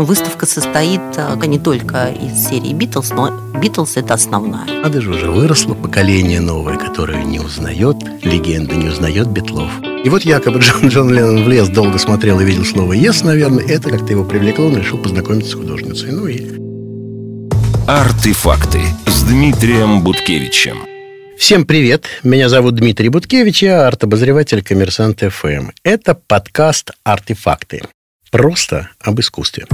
общем, 0.00 0.04
выставка 0.04 0.46
состоит 0.46 1.00
не 1.46 1.58
только 1.58 2.08
из 2.08 2.48
серии 2.48 2.72
Битлз, 2.72 3.10
но 3.10 3.30
Битлз 3.60 3.96
это 3.96 4.14
основная. 4.14 4.66
Надо 4.82 5.00
же, 5.00 5.10
уже 5.10 5.30
выросло 5.30 5.74
поколение 5.74 6.40
новое, 6.40 6.76
которое 6.76 7.24
не 7.24 7.40
узнает 7.40 7.96
легенды, 8.22 8.76
не 8.76 8.88
узнает 8.88 9.28
Битлов. 9.28 9.70
И 10.04 10.08
вот 10.08 10.22
якобы 10.22 10.60
Джон, 10.60 10.88
Джон 10.88 11.10
Леннон 11.12 11.44
в 11.44 11.48
лес 11.48 11.68
долго 11.68 11.98
смотрел 11.98 12.40
и 12.40 12.44
видел 12.44 12.64
слово 12.64 12.94
«yes», 12.94 13.24
наверное, 13.24 13.64
это 13.64 13.90
как-то 13.90 14.12
его 14.12 14.24
привлекло, 14.24 14.66
он 14.66 14.78
решил 14.78 14.98
познакомиться 14.98 15.50
с 15.50 15.54
художницей. 15.54 16.12
Ну 16.12 16.26
и... 16.26 16.48
Артефакты 17.86 18.80
с 19.06 19.22
Дмитрием 19.22 20.02
Буткевичем. 20.02 20.78
Всем 21.36 21.64
привет! 21.64 22.04
Меня 22.22 22.48
зовут 22.48 22.76
Дмитрий 22.76 23.08
Буткевич, 23.08 23.62
я 23.62 23.86
арт-обозреватель 23.86 24.62
«Коммерсант 24.62 25.20
ФМ». 25.20 25.70
Это 25.82 26.14
подкаст 26.14 26.92
«Артефакты». 27.02 27.82
Просто 28.30 28.90
об 29.00 29.18
искусстве. 29.18 29.66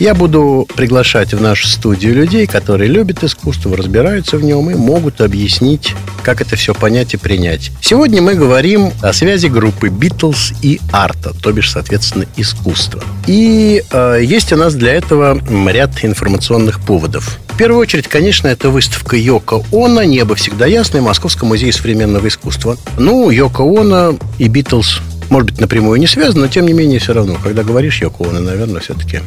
Я 0.00 0.14
буду 0.14 0.66
приглашать 0.74 1.34
в 1.34 1.40
нашу 1.40 1.68
студию 1.68 2.14
людей, 2.14 2.46
которые 2.46 2.90
любят 2.90 3.22
искусство, 3.22 3.76
разбираются 3.76 4.38
в 4.38 4.42
нем 4.42 4.70
и 4.70 4.74
могут 4.74 5.20
объяснить, 5.20 5.94
как 6.22 6.40
это 6.40 6.56
все 6.56 6.74
понять 6.74 7.14
и 7.14 7.16
принять. 7.16 7.70
Сегодня 7.80 8.20
мы 8.20 8.34
говорим 8.34 8.92
о 9.02 9.12
связи 9.12 9.46
группы 9.46 9.90
Битлз 9.90 10.52
и 10.62 10.80
арта, 10.90 11.32
то 11.34 11.52
бишь, 11.52 11.70
соответственно, 11.70 12.24
искусства. 12.36 13.04
И 13.26 13.84
э, 13.88 14.20
есть 14.22 14.52
у 14.52 14.56
нас 14.56 14.74
для 14.74 14.94
этого 14.94 15.40
ряд 15.70 16.02
информационных 16.02 16.80
поводов. 16.80 17.38
В 17.50 17.56
первую 17.56 17.80
очередь, 17.80 18.08
конечно, 18.08 18.48
это 18.48 18.70
выставка 18.70 19.16
Йоко 19.16 19.62
Оно 19.70 20.02
«Небо 20.02 20.34
всегда 20.34 20.66
ясное» 20.66 21.02
в 21.02 21.04
Московском 21.04 21.48
музее 21.48 21.72
современного 21.72 22.26
искусства. 22.26 22.76
Ну, 22.98 23.30
Йоко 23.30 23.62
Оно 23.62 24.18
и 24.38 24.48
Битлз 24.48 25.00
может 25.30 25.50
быть, 25.50 25.60
напрямую 25.60 25.98
не 26.00 26.06
связано, 26.06 26.42
но 26.42 26.48
тем 26.48 26.66
не 26.66 26.72
менее 26.72 26.98
все 26.98 27.12
равно. 27.12 27.36
Когда 27.42 27.62
говоришь 27.62 28.00
Йоко 28.00 28.28
Оно, 28.28 28.40
наверное, 28.40 28.80
все-таки 28.80 29.20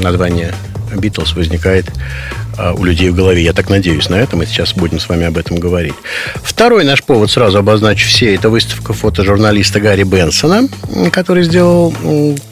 название 0.00 0.54
Битлз 0.94 1.34
возникает 1.34 1.90
у 2.76 2.84
людей 2.84 3.10
в 3.10 3.14
голове. 3.14 3.42
Я 3.42 3.52
так 3.52 3.68
надеюсь 3.70 4.08
на 4.08 4.16
это. 4.16 4.36
Мы 4.36 4.46
сейчас 4.46 4.74
будем 4.74 5.00
с 5.00 5.08
вами 5.08 5.26
об 5.26 5.38
этом 5.38 5.58
говорить. 5.58 5.94
Второй 6.42 6.84
наш 6.84 7.02
повод, 7.02 7.30
сразу 7.30 7.58
обозначу 7.58 8.06
все, 8.06 8.34
это 8.34 8.50
выставка 8.50 8.92
фотожурналиста 8.92 9.80
Гарри 9.80 10.04
Бенсона, 10.04 10.68
который 11.10 11.44
сделал 11.44 11.94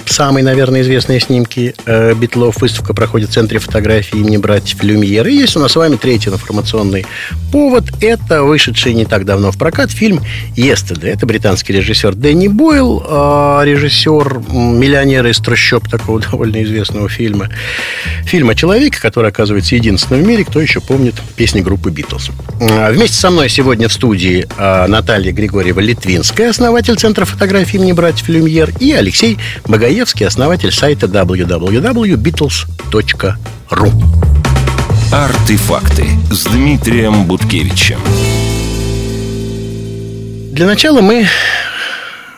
самые, 0.07 0.45
наверное, 0.45 0.83
известные 0.83 1.21
снимки 1.21 1.75
э, 1.87 2.15
Битлов. 2.15 2.61
Выставка 2.61 2.95
проходит 2.95 3.31
в 3.31 3.33
Центре 3.33 3.59
фотографии 3.59 4.19
имени 4.19 4.37
братьев 4.37 4.83
Люмьер. 4.83 5.27
И 5.27 5.35
есть 5.35 5.57
у 5.57 5.61
нас 5.61 5.73
с 5.73 5.77
вами 5.77 5.97
третий 5.97 6.31
информационный 6.31 7.07
повод. 7.53 7.85
Это 8.01 8.43
вышедший 8.43 8.95
не 8.95 9.05
так 9.05 9.25
давно 9.25 9.53
в 9.53 9.59
прокат 9.59 9.91
фильм 9.91 10.21
«Естеды». 10.57 11.09
Это 11.09 11.27
британский 11.27 11.73
режиссер 11.73 12.15
Дэнни 12.15 12.49
Бойл, 12.49 13.05
а, 13.07 13.63
режиссер 13.63 14.41
«Миллионера 14.51 15.31
из 15.31 15.39
трущоб», 15.39 15.89
такого 15.89 16.21
довольно 16.31 16.63
известного 16.63 17.09
фильма. 17.09 17.49
Фильм 18.25 18.51
о 18.51 18.55
человеке, 18.55 18.99
который 19.01 19.31
оказывается 19.31 19.75
единственным 19.75 19.90
единственный 19.91 20.23
в 20.23 20.27
мире, 20.27 20.45
кто 20.45 20.61
еще 20.61 20.81
помнит 20.81 21.17
песни 21.35 21.61
группы 21.61 21.91
Битлз. 21.91 22.31
А, 22.61 22.93
вместе 22.93 23.17
со 23.17 23.31
мной 23.31 23.49
сегодня 23.49 23.89
в 23.89 23.93
студии 23.93 24.47
а, 24.57 24.87
Наталья 24.87 25.33
Григорьева-Литвинская, 25.33 26.51
основатель 26.51 26.95
Центра 26.97 27.25
фотографии 27.25 27.77
имени 27.77 27.91
братьев 27.93 28.29
Люмьер, 28.29 28.73
и 28.79 28.93
Алексей 28.93 29.39
Багаевский, 29.67 30.27
основатель 30.27 30.71
сайта 30.71 31.07
www.beatles.ru. 31.07 33.93
Артефакты 35.13 36.07
с 36.31 36.45
Дмитрием 36.45 37.25
Буткевичем. 37.25 37.99
Для 40.53 40.67
начала 40.67 41.01
мы 41.01 41.27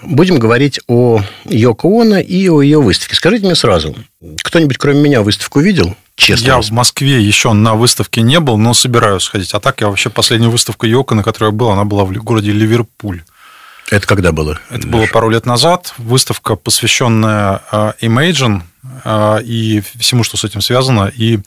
будем 0.03 0.39
говорить 0.39 0.81
о 0.87 1.21
Йоко 1.45 2.01
Оно 2.01 2.19
и 2.19 2.49
о 2.49 2.63
ее 2.63 2.81
выставке. 2.81 3.15
Скажите 3.15 3.45
мне 3.45 3.55
сразу, 3.55 3.95
кто-нибудь 4.43 4.79
кроме 4.79 5.03
меня 5.03 5.21
выставку 5.21 5.61
видел? 5.61 5.95
Честно. 6.17 6.47
Я 6.47 6.61
в 6.61 6.71
Москве 6.71 7.23
еще 7.23 7.53
на 7.53 7.75
выставке 7.75 8.23
не 8.23 8.39
был, 8.39 8.59
но 8.59 8.75
собираюсь 8.75 9.23
сходить. 9.23 9.55
А 9.55 9.61
так 9.61 9.81
я 9.81 9.89
вообще 9.89 10.11
последнюю 10.11 10.51
выставку 10.51 10.87
Йока, 10.87 11.15
на 11.15 11.23
которой 11.23 11.47
я 11.47 11.53
был, 11.53 11.71
она 11.71 11.85
была 11.85 12.05
в 12.05 12.13
городе 12.13 12.53
Ливерпуль. 12.53 13.23
Это 13.91 14.07
когда 14.07 14.33
было? 14.33 14.59
Это 14.71 14.87
было 14.87 15.07
пару 15.07 15.29
лет 15.31 15.47
назад. 15.47 15.95
Выставка, 15.99 16.57
посвященная 16.57 17.63
а, 17.71 17.95
Imagine 18.01 18.63
а, 19.05 19.39
и 19.39 19.83
всему, 19.99 20.25
что 20.25 20.37
с 20.37 20.45
этим 20.45 20.61
связано. 20.61 21.13
И 21.15 21.41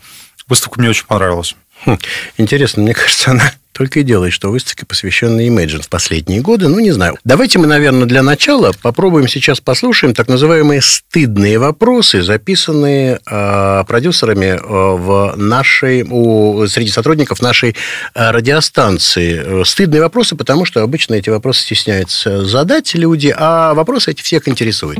выставка 0.47 0.79
мне 0.79 0.89
очень 0.89 1.05
понравилась. 1.05 1.55
Хм, 1.85 1.97
интересно, 2.37 2.83
мне 2.83 2.93
кажется, 2.93 3.31
она 3.31 3.51
только 3.75 3.99
и 3.99 4.03
делает, 4.03 4.31
что 4.31 4.51
выставки, 4.51 4.85
посвященные 4.85 5.49
Imagine 5.49 5.81
в 5.81 5.89
последние 5.89 6.39
годы. 6.41 6.69
Ну, 6.69 6.79
не 6.79 6.91
знаю. 6.91 7.17
Давайте 7.25 7.59
мы, 7.59 7.67
наверное, 7.67 8.05
для 8.05 8.23
начала 8.23 8.71
попробуем 8.81 9.27
сейчас 9.27 9.59
послушаем 9.59 10.13
так 10.13 10.29
называемые 10.29 10.81
стыдные 10.81 11.59
вопросы, 11.59 12.23
записанные 12.23 13.19
э, 13.29 13.83
продюсерами 13.85 14.57
в 14.63 15.33
нашей, 15.35 16.03
у, 16.03 16.65
среди 16.67 16.89
сотрудников 16.89 17.41
нашей 17.41 17.75
э, 18.13 18.31
радиостанции. 18.31 19.63
Стыдные 19.65 20.01
вопросы, 20.01 20.37
потому 20.37 20.63
что 20.63 20.81
обычно 20.81 21.15
эти 21.15 21.29
вопросы 21.29 21.61
стесняются 21.61 22.45
задать 22.45 22.93
люди, 22.95 23.33
а 23.37 23.73
вопросы 23.73 24.11
эти 24.11 24.21
всех 24.21 24.47
интересуют. 24.47 24.99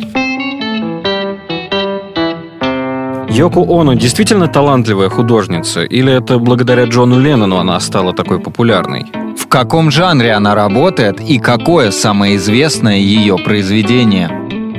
Йоко 3.36 3.66
Оно 3.68 3.96
действительно 3.96 4.48
талантливая 4.48 5.10
художница, 5.10 5.84
или 5.84 6.14
это 6.14 6.40
благодаря 6.40 6.86
Джону 6.86 7.20
Леннону 7.20 7.58
она 7.58 7.78
стала 7.82 8.14
такой 8.14 8.40
популярной? 8.40 9.08
В 9.38 9.48
каком 9.48 9.92
жанре 9.92 10.32
она 10.32 10.56
работает 10.56 11.20
и 11.20 11.38
какое 11.38 11.92
самое 11.92 12.38
известное 12.38 12.96
ее 12.96 13.38
произведение? 13.38 14.30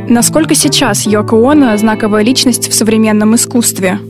Насколько 0.08 0.54
сейчас 0.54 1.06
Йоко 1.06 1.36
Оно 1.50 1.76
знаковая 1.76 2.22
личность 2.22 2.70
в 2.70 2.74
современном 2.74 3.34
искусстве? 3.34 4.00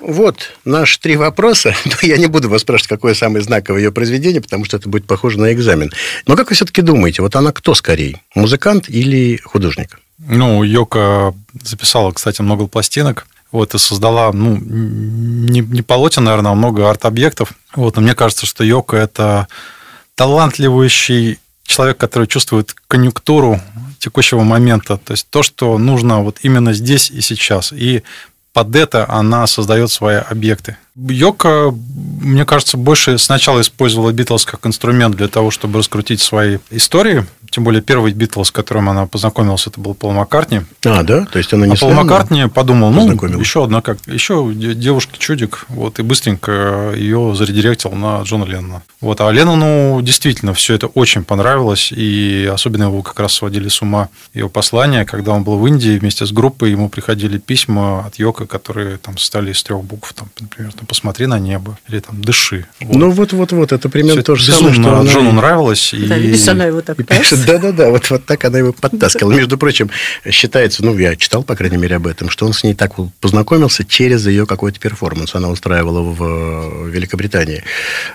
Вот 0.00 0.52
наши 0.64 1.00
три 1.00 1.16
вопроса. 1.16 1.74
Но 1.84 1.96
я 2.02 2.16
не 2.16 2.28
буду 2.28 2.48
вас 2.48 2.60
спрашивать, 2.60 2.90
какое 2.90 3.14
самое 3.14 3.42
знаковое 3.42 3.80
ее 3.80 3.90
произведение, 3.90 4.40
потому 4.40 4.64
что 4.64 4.76
это 4.76 4.88
будет 4.88 5.04
похоже 5.04 5.40
на 5.40 5.52
экзамен. 5.52 5.90
Но 6.28 6.36
как 6.36 6.50
вы 6.50 6.54
все-таки 6.54 6.80
думаете, 6.80 7.22
вот 7.22 7.34
она 7.34 7.50
кто 7.50 7.74
скорее, 7.74 8.20
музыкант 8.36 8.88
или 8.88 9.40
художник? 9.42 9.98
Ну, 10.28 10.62
Йока 10.62 11.34
записала, 11.62 12.12
кстати, 12.12 12.42
много 12.42 12.66
пластинок. 12.66 13.26
Вот, 13.52 13.72
и 13.74 13.78
создала, 13.78 14.32
ну, 14.32 14.56
не, 14.56 15.60
не 15.60 15.82
полотен, 15.82 16.24
наверное, 16.24 16.50
а 16.50 16.54
много 16.56 16.90
арт-объектов. 16.90 17.52
Вот, 17.76 17.94
но 17.94 18.02
мне 18.02 18.14
кажется, 18.16 18.46
что 18.46 18.64
Йока– 18.64 18.96
это 18.98 19.46
талантливый 20.16 20.88
человек, 21.64 21.96
который 21.96 22.26
чувствует 22.26 22.74
конъюнктуру 22.88 23.60
текущего 23.98 24.42
момента, 24.42 24.96
то 24.96 25.12
есть 25.12 25.28
то, 25.30 25.42
что 25.42 25.78
нужно 25.78 26.22
вот 26.22 26.38
именно 26.42 26.72
здесь 26.72 27.10
и 27.10 27.20
сейчас. 27.20 27.72
И 27.72 28.02
под 28.52 28.74
это 28.76 29.08
она 29.08 29.46
создает 29.46 29.90
свои 29.90 30.16
объекты. 30.16 30.76
Йока, 30.96 31.74
мне 32.20 32.44
кажется, 32.44 32.76
больше 32.76 33.18
сначала 33.18 33.60
использовала 33.60 34.12
Битлз 34.12 34.44
как 34.44 34.64
инструмент 34.64 35.16
для 35.16 35.26
того, 35.26 35.50
чтобы 35.50 35.80
раскрутить 35.80 36.20
свои 36.20 36.58
истории, 36.70 37.26
тем 37.50 37.62
более 37.62 37.82
первый 37.82 38.12
Битлз, 38.12 38.48
с 38.48 38.50
которым 38.50 38.88
она 38.88 39.06
познакомилась, 39.06 39.66
это 39.66 39.80
был 39.80 39.94
Пол 39.94 40.12
Маккартни. 40.12 40.62
А, 40.84 41.02
да? 41.02 41.24
То 41.26 41.38
есть 41.38 41.52
она 41.52 41.66
не 41.66 41.74
а 41.74 41.76
Пол 41.76 41.92
Маккартни 41.92 42.48
подумал, 42.48 42.90
ну, 42.90 43.12
еще 43.38 43.64
одна 43.64 43.80
как, 43.80 43.98
еще 44.06 44.52
девушка-чудик, 44.54 45.66
вот, 45.68 45.98
и 45.98 46.02
быстренько 46.02 46.92
ее 46.96 47.34
заредиректил 47.36 47.92
на 47.92 48.22
Джона 48.22 48.44
Леннона. 48.44 48.82
Вот, 49.00 49.20
а 49.20 49.30
Леннону 49.30 50.00
действительно 50.02 50.52
все 50.54 50.74
это 50.74 50.88
очень 50.88 51.22
понравилось, 51.22 51.92
и 51.92 52.48
особенно 52.52 52.84
его 52.84 53.02
как 53.02 53.20
раз 53.20 53.34
сводили 53.34 53.68
с 53.68 53.82
ума 53.82 54.08
ее 54.32 54.48
послания, 54.48 55.04
когда 55.04 55.32
он 55.32 55.44
был 55.44 55.58
в 55.58 55.66
Индии 55.66 55.98
вместе 55.98 56.26
с 56.26 56.32
группой, 56.32 56.72
ему 56.72 56.88
приходили 56.88 57.38
письма 57.38 58.06
от 58.06 58.16
Йока, 58.16 58.46
которые 58.46 58.98
там 58.98 59.16
стали 59.16 59.52
из 59.52 59.62
трех 59.62 59.84
букв, 59.84 60.12
там, 60.12 60.28
например, 60.40 60.72
там, 60.72 60.83
посмотри 60.84 61.26
на 61.26 61.38
небо, 61.38 61.78
или 61.88 62.00
там 62.00 62.20
дыши. 62.22 62.66
Вот. 62.80 62.96
Ну, 62.96 63.10
вот-вот-вот, 63.10 63.72
это 63.72 63.88
примерно 63.88 64.22
то 64.22 64.34
же 64.34 64.52
самое, 64.52 64.74
что 64.74 64.98
она... 64.98 65.10
Джону 65.10 65.32
нравилось. 65.32 65.92
Да, 65.92 66.16
и... 66.16 66.22
видишь, 66.22 66.46
она 66.48 66.66
его 66.66 66.80
так 66.80 66.96
пишет, 67.06 67.44
да-да-да, 67.46 67.90
вот, 67.90 68.08
вот 68.10 68.24
так 68.26 68.44
она 68.44 68.58
его 68.58 68.72
подтаскивала. 68.80 69.32
Между 69.32 69.58
прочим, 69.58 69.90
считается, 70.30 70.84
ну, 70.84 70.96
я 70.98 71.16
читал, 71.16 71.42
по 71.42 71.56
крайней 71.56 71.76
мере, 71.76 71.96
об 71.96 72.06
этом, 72.06 72.30
что 72.30 72.46
он 72.46 72.52
с 72.52 72.62
ней 72.64 72.74
так 72.74 72.92
познакомился 73.20 73.84
через 73.84 74.26
ее 74.26 74.46
какой-то 74.46 74.78
перформанс. 74.78 75.34
Она 75.34 75.48
устраивала 75.48 76.00
в 76.02 76.88
Великобритании, 76.88 77.64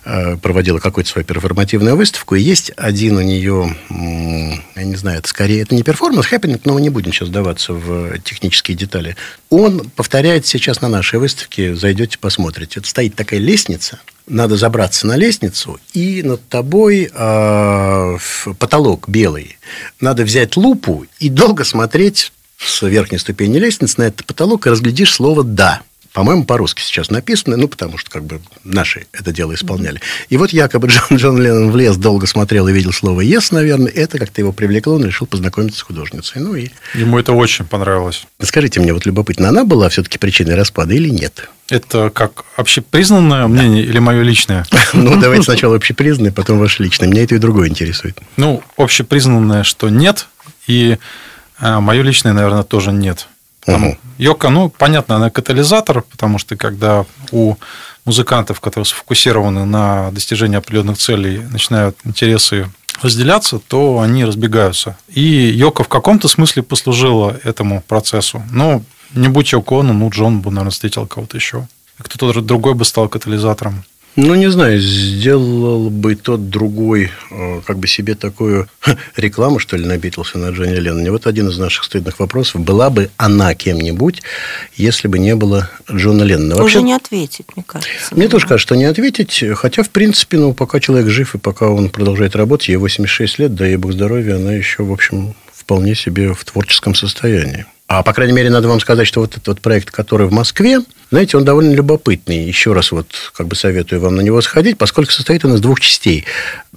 э, 0.05 0.37
проводила 0.37 0.79
какую-то 0.79 1.09
свою 1.09 1.25
перформативную 1.25 1.95
выставку, 1.95 2.35
и 2.35 2.41
есть 2.41 2.71
один 2.77 3.17
у 3.17 3.21
нее, 3.21 3.75
я 3.89 4.83
не 4.83 4.95
знаю, 4.95 5.19
это 5.19 5.27
скорее, 5.27 5.61
это 5.61 5.75
не 5.75 5.83
перформанс, 5.83 6.25
хэппенинг, 6.27 6.65
но 6.65 6.73
мы 6.73 6.81
не 6.81 6.89
будем 6.89 7.13
сейчас 7.13 7.29
вдаваться 7.29 7.73
в 7.73 8.19
технические 8.19 8.77
детали. 8.77 9.15
Он 9.49 9.89
повторяет 9.95 10.45
сейчас 10.45 10.81
на 10.81 10.89
нашей 10.89 11.19
выставке, 11.19 11.75
зайдете, 11.75 12.17
посмотрите. 12.19 12.58
Это 12.63 12.87
стоит 12.87 13.15
такая 13.15 13.39
лестница, 13.39 13.99
надо 14.27 14.55
забраться 14.57 15.07
на 15.07 15.15
лестницу, 15.15 15.79
и 15.93 16.23
над 16.23 16.47
тобой 16.47 17.09
э, 17.11 18.17
потолок 18.57 19.09
белый. 19.09 19.57
Надо 19.99 20.23
взять 20.23 20.55
лупу 20.55 21.05
и 21.19 21.29
долго 21.29 21.63
смотреть 21.63 22.31
с 22.57 22.81
верхней 22.81 23.17
ступени 23.17 23.57
лестницы 23.57 23.95
на 23.97 24.03
этот 24.03 24.25
потолок 24.25 24.67
и 24.67 24.69
разглядишь 24.69 25.13
слово 25.13 25.43
«да». 25.43 25.81
По-моему, 26.13 26.43
по-русски 26.43 26.81
сейчас 26.81 27.09
написано, 27.11 27.55
ну, 27.55 27.67
потому 27.67 27.97
что 27.97 28.09
как 28.09 28.23
бы 28.23 28.41
наши 28.63 29.05
это 29.13 29.31
дело 29.31 29.53
исполняли. 29.53 30.01
И 30.29 30.37
вот 30.37 30.51
якобы 30.51 30.87
Джон, 30.87 31.17
Джон 31.17 31.41
Леннон 31.41 31.71
влез, 31.71 31.97
долго 31.97 32.25
смотрел 32.25 32.67
и 32.67 32.73
видел 32.73 32.91
слово 32.91 33.21
«yes», 33.21 33.49
наверное, 33.51 33.91
это 33.91 34.17
как-то 34.17 34.41
его 34.41 34.51
привлекло, 34.51 34.95
он 34.95 35.05
решил 35.05 35.27
познакомиться 35.27 35.79
с 35.79 35.81
художницей. 35.81 36.41
Ну, 36.41 36.55
и... 36.55 36.69
Ему 36.95 37.19
это 37.19 37.33
очень 37.33 37.65
понравилось. 37.65 38.25
Скажите 38.41 38.79
мне, 38.79 38.93
вот 38.93 39.05
любопытно, 39.05 39.49
она 39.49 39.63
была 39.63 39.89
все-таки 39.89 40.17
причиной 40.17 40.55
распада 40.55 40.93
или 40.93 41.09
нет? 41.09 41.49
Это 41.69 42.09
как 42.09 42.45
общепризнанное 42.55 43.47
мнение 43.47 43.83
или 43.83 43.99
мое 43.99 44.23
личное? 44.23 44.65
Ну, 44.93 45.19
давайте 45.21 45.43
сначала 45.43 45.75
общепризнанное, 45.75 46.31
потом 46.31 46.57
ваше 46.57 46.83
личное. 46.83 47.07
Меня 47.07 47.23
это 47.23 47.35
и 47.35 47.37
другое 47.37 47.69
интересует. 47.69 48.17
Ну, 48.37 48.63
общепризнанное, 48.75 49.63
что 49.63 49.89
нет, 49.89 50.27
и 50.65 50.97
а, 51.59 51.79
мое 51.79 52.01
личное, 52.01 52.33
наверное, 52.33 52.63
тоже 52.63 52.91
нет. 52.91 53.27
Там, 53.71 53.97
Йока, 54.17 54.49
ну, 54.49 54.69
понятно, 54.69 55.15
она 55.15 55.29
катализатор, 55.29 56.01
потому 56.01 56.37
что 56.37 56.55
когда 56.55 57.05
у 57.31 57.55
музыкантов, 58.05 58.59
которые 58.59 58.85
сфокусированы 58.85 59.65
на 59.65 60.11
достижении 60.11 60.57
определенных 60.57 60.97
целей, 60.97 61.39
начинают 61.39 61.97
интересы 62.03 62.69
разделяться, 63.01 63.59
то 63.59 63.99
они 63.99 64.25
разбегаются. 64.25 64.97
И 65.09 65.21
Йока 65.21 65.83
в 65.83 65.87
каком-то 65.87 66.27
смысле 66.27 66.63
послужила 66.63 67.39
этому 67.43 67.81
процессу. 67.81 68.43
Но 68.51 68.81
не 69.13 69.27
будь 69.27 69.51
Йоко 69.51 69.81
Оно, 69.81 69.93
ну, 69.93 70.09
Джон 70.09 70.41
бы, 70.41 70.51
наверное, 70.51 70.71
встретил 70.71 71.07
кого-то 71.07 71.37
еще. 71.37 71.67
Кто-то 71.97 72.41
другой 72.41 72.73
бы 72.73 72.85
стал 72.85 73.09
катализатором. 73.09 73.83
Ну, 74.15 74.35
не 74.35 74.49
знаю, 74.49 74.79
сделал 74.79 75.89
бы 75.89 76.15
тот 76.15 76.49
другой 76.49 77.11
э, 77.31 77.61
как 77.65 77.77
бы 77.77 77.87
себе 77.87 78.15
такую 78.15 78.67
рекламу, 79.15 79.59
что 79.59 79.77
ли, 79.77 79.85
на 79.85 79.97
Битлз 79.97 80.33
на 80.33 80.49
Джонни 80.49 80.75
Ленноне. 80.75 81.11
Вот 81.11 81.27
один 81.27 81.47
из 81.49 81.57
наших 81.57 81.85
стыдных 81.85 82.19
вопросов. 82.19 82.61
Была 82.61 82.89
бы 82.89 83.09
она 83.17 83.55
кем-нибудь, 83.55 84.21
если 84.75 85.07
бы 85.07 85.19
не 85.19 85.35
было 85.35 85.69
Джона 85.89 86.23
Леннона? 86.23 86.55
Вообще, 86.55 86.79
Уже 86.79 86.85
не 86.85 86.93
ответить, 86.93 87.45
мне 87.55 87.63
кажется. 87.65 88.15
Мне 88.15 88.27
да. 88.27 88.31
тоже 88.31 88.47
кажется, 88.47 88.67
что 88.67 88.75
не 88.75 88.85
ответить. 88.85 89.43
Хотя, 89.55 89.83
в 89.83 89.89
принципе, 89.89 90.37
ну, 90.37 90.53
пока 90.53 90.79
человек 90.79 91.07
жив 91.07 91.35
и 91.35 91.37
пока 91.37 91.69
он 91.69 91.89
продолжает 91.89 92.35
работать, 92.35 92.69
ей 92.69 92.77
86 92.77 93.39
лет, 93.39 93.55
да 93.55 93.65
ей 93.65 93.77
бог 93.77 93.93
здоровья, 93.93 94.35
она 94.35 94.53
еще, 94.53 94.83
в 94.83 94.91
общем, 94.91 95.35
вполне 95.53 95.95
себе 95.95 96.33
в 96.33 96.43
творческом 96.43 96.95
состоянии. 96.95 97.65
А, 97.87 98.03
по 98.03 98.13
крайней 98.13 98.33
мере, 98.33 98.49
надо 98.49 98.67
вам 98.67 98.79
сказать, 98.79 99.07
что 99.07 99.21
вот 99.21 99.31
этот 99.31 99.47
вот 99.47 99.61
проект, 99.61 99.91
который 99.91 100.27
в 100.27 100.31
Москве, 100.31 100.79
знаете, 101.11 101.37
он 101.37 101.45
довольно 101.45 101.73
любопытный. 101.73 102.43
Еще 102.43 102.73
раз 102.73 102.91
вот 102.91 103.07
как 103.33 103.47
бы 103.47 103.55
советую 103.55 104.01
вам 104.01 104.15
на 104.15 104.21
него 104.21 104.41
сходить, 104.41 104.77
поскольку 104.77 105.11
состоит 105.11 105.43
он 105.45 105.55
из 105.55 105.61
двух 105.61 105.79
частей. 105.79 106.25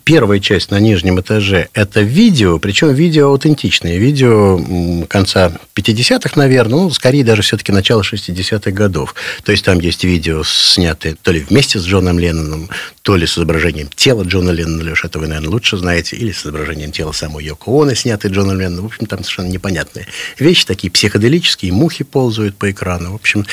Первая 0.04 0.40
часть 0.40 0.70
на 0.70 0.80
нижнем 0.80 1.20
этаже– 1.20 1.68
это 1.74 2.00
видео, 2.00 2.58
причем 2.58 2.92
видео 2.92 3.28
аутентичное. 3.28 3.98
Видео 3.98 5.06
конца 5.06 5.52
50-х, 5.76 6.32
наверное, 6.34 6.80
ну, 6.80 6.90
скорее 6.90 7.22
даже 7.24 7.42
все-таки 7.42 7.70
начала 7.70 8.02
60-х 8.02 8.70
годов. 8.72 9.14
То 9.44 9.52
есть, 9.52 9.64
там 9.64 9.78
есть 9.78 10.02
видео, 10.02 10.42
снятые 10.44 11.16
то 11.22 11.30
ли 11.30 11.40
вместе 11.40 11.78
с 11.78 11.84
Джоном 11.84 12.18
Ленноном, 12.18 12.68
то 13.02 13.16
ли 13.16 13.26
с 13.26 13.36
изображением 13.36 13.88
тела 13.94 14.22
Джона 14.22 14.50
Леннона, 14.50 14.82
Леш, 14.82 15.04
это 15.04 15.18
вы, 15.18 15.26
наверное, 15.26 15.50
лучше 15.50 15.76
знаете, 15.76 16.16
или 16.16 16.32
с 16.32 16.42
изображением 16.42 16.92
тела 16.92 17.12
самой 17.12 17.44
Йоко 17.44 17.82
Оно, 17.82 17.94
снятый 17.94 18.30
Джоном 18.30 18.58
Ленноном. 18.58 18.84
В 18.84 18.86
общем, 18.86 19.06
там 19.06 19.20
совершенно 19.20 19.48
непонятные 19.48 20.06
вещи, 20.38 20.64
такие 20.64 20.90
психоделические, 20.90 21.72
мухи 21.72 22.04
ползают 22.04 22.56
по 22.56 22.70
экрану. 22.70 23.12
В 23.12 23.16
общем, 23.16 23.44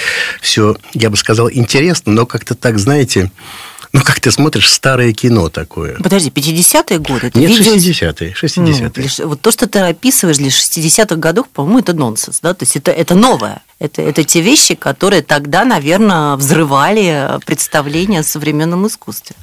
все, 0.41 0.68
я 0.93 1.09
бы 1.09 1.17
сказал, 1.17 1.49
интересно, 1.51 2.11
но 2.11 2.25
как-то 2.25 2.55
так, 2.55 2.79
знаете, 2.79 3.31
ну, 3.91 4.01
как 4.01 4.19
ты 4.19 4.31
смотришь 4.31 4.69
старое 4.69 5.13
кино 5.13 5.49
такое. 5.49 5.97
Подожди, 5.97 6.29
50-е 6.29 6.99
годы? 6.99 7.27
Это 7.27 7.39
Нет, 7.39 7.49
видео... 7.49 7.73
60-е. 7.73 8.35
60 8.35 8.97
ну, 8.97 9.27
вот 9.27 9.41
то, 9.41 9.51
что 9.51 9.67
ты 9.67 9.79
описываешь 9.79 10.37
для 10.37 10.49
60-х 10.49 11.15
годов, 11.15 11.47
по-моему, 11.49 11.79
это 11.79 11.93
нонсенс, 11.93 12.39
да? 12.39 12.53
То 12.53 12.63
есть 12.63 12.75
это, 12.75 12.91
это 12.91 13.15
новое. 13.15 13.61
Это, 13.79 14.03
это 14.03 14.23
те 14.23 14.41
вещи, 14.41 14.75
которые 14.75 15.23
тогда, 15.23 15.65
наверное, 15.65 16.35
взрывали 16.35 17.39
представление 17.45 18.19
о 18.19 18.23
современном 18.23 18.85
искусстве. 18.85 19.35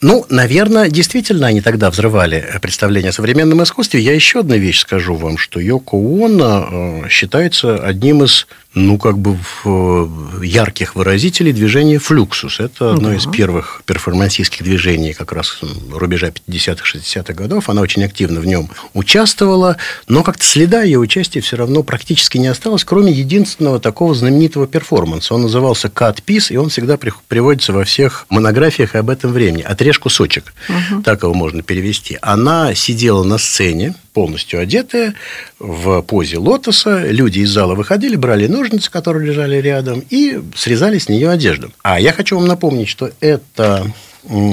Ну, 0.00 0.24
наверное, 0.28 0.88
действительно 0.88 1.48
они 1.48 1.60
тогда 1.60 1.90
взрывали 1.90 2.46
представление 2.62 3.10
о 3.10 3.12
современном 3.12 3.62
искусстве. 3.62 4.00
Я 4.00 4.14
еще 4.14 4.40
одну 4.40 4.56
вещь 4.56 4.80
скажу 4.80 5.14
вам, 5.14 5.38
что 5.38 5.58
Йоко 5.58 5.96
Оно 5.96 6.68
э, 7.04 7.08
считается 7.08 7.76
одним 7.78 8.22
из 8.22 8.46
ну, 8.74 8.98
как 8.98 9.18
бы 9.18 9.38
в 9.64 10.42
ярких 10.42 10.94
выразителей 10.94 11.52
движения 11.52 11.98
«Флюксус». 11.98 12.60
Это 12.60 12.92
одно 12.92 13.14
из 13.14 13.26
первых 13.26 13.82
перформансийских 13.86 14.62
движений 14.62 15.14
как 15.14 15.32
раз 15.32 15.60
рубежа 15.92 16.28
50-х, 16.28 16.84
60-х 16.84 17.32
годов. 17.32 17.70
Она 17.70 17.80
очень 17.80 18.04
активно 18.04 18.40
в 18.40 18.46
нем 18.46 18.68
участвовала, 18.92 19.78
но 20.06 20.22
как-то 20.22 20.44
следа 20.44 20.82
ее 20.82 20.98
участия 20.98 21.40
все 21.40 21.56
равно 21.56 21.82
практически 21.82 22.36
не 22.38 22.48
осталось, 22.48 22.84
кроме 22.84 23.12
единственного 23.12 23.80
такого 23.80 24.14
знаменитого 24.14 24.66
перформанса. 24.66 25.34
Он 25.34 25.42
назывался 25.42 25.88
«Cut 25.88 26.22
Piece», 26.26 26.52
и 26.52 26.56
он 26.56 26.68
всегда 26.68 26.98
приводится 26.98 27.72
во 27.72 27.84
всех 27.84 28.26
монографиях 28.28 28.94
об 28.94 29.08
этом 29.08 29.32
времени. 29.32 29.62
«Отрежь 29.62 29.98
кусочек», 29.98 30.52
угу. 30.68 31.02
так 31.02 31.22
его 31.22 31.32
можно 31.32 31.62
перевести. 31.62 32.18
Она 32.20 32.74
сидела 32.74 33.24
на 33.24 33.38
сцене, 33.38 33.94
полностью 34.18 34.58
одетая, 34.58 35.14
в 35.60 36.02
позе 36.02 36.38
лотоса. 36.38 37.08
Люди 37.08 37.38
из 37.38 37.50
зала 37.50 37.76
выходили, 37.76 38.16
брали 38.16 38.48
ножницы, 38.48 38.90
которые 38.90 39.24
лежали 39.24 39.58
рядом, 39.58 40.02
и 40.10 40.40
срезали 40.56 40.98
с 40.98 41.08
нее 41.08 41.30
одежду. 41.30 41.70
А 41.82 42.00
я 42.00 42.12
хочу 42.12 42.34
вам 42.36 42.48
напомнить, 42.48 42.88
что 42.88 43.12
это 43.20 43.92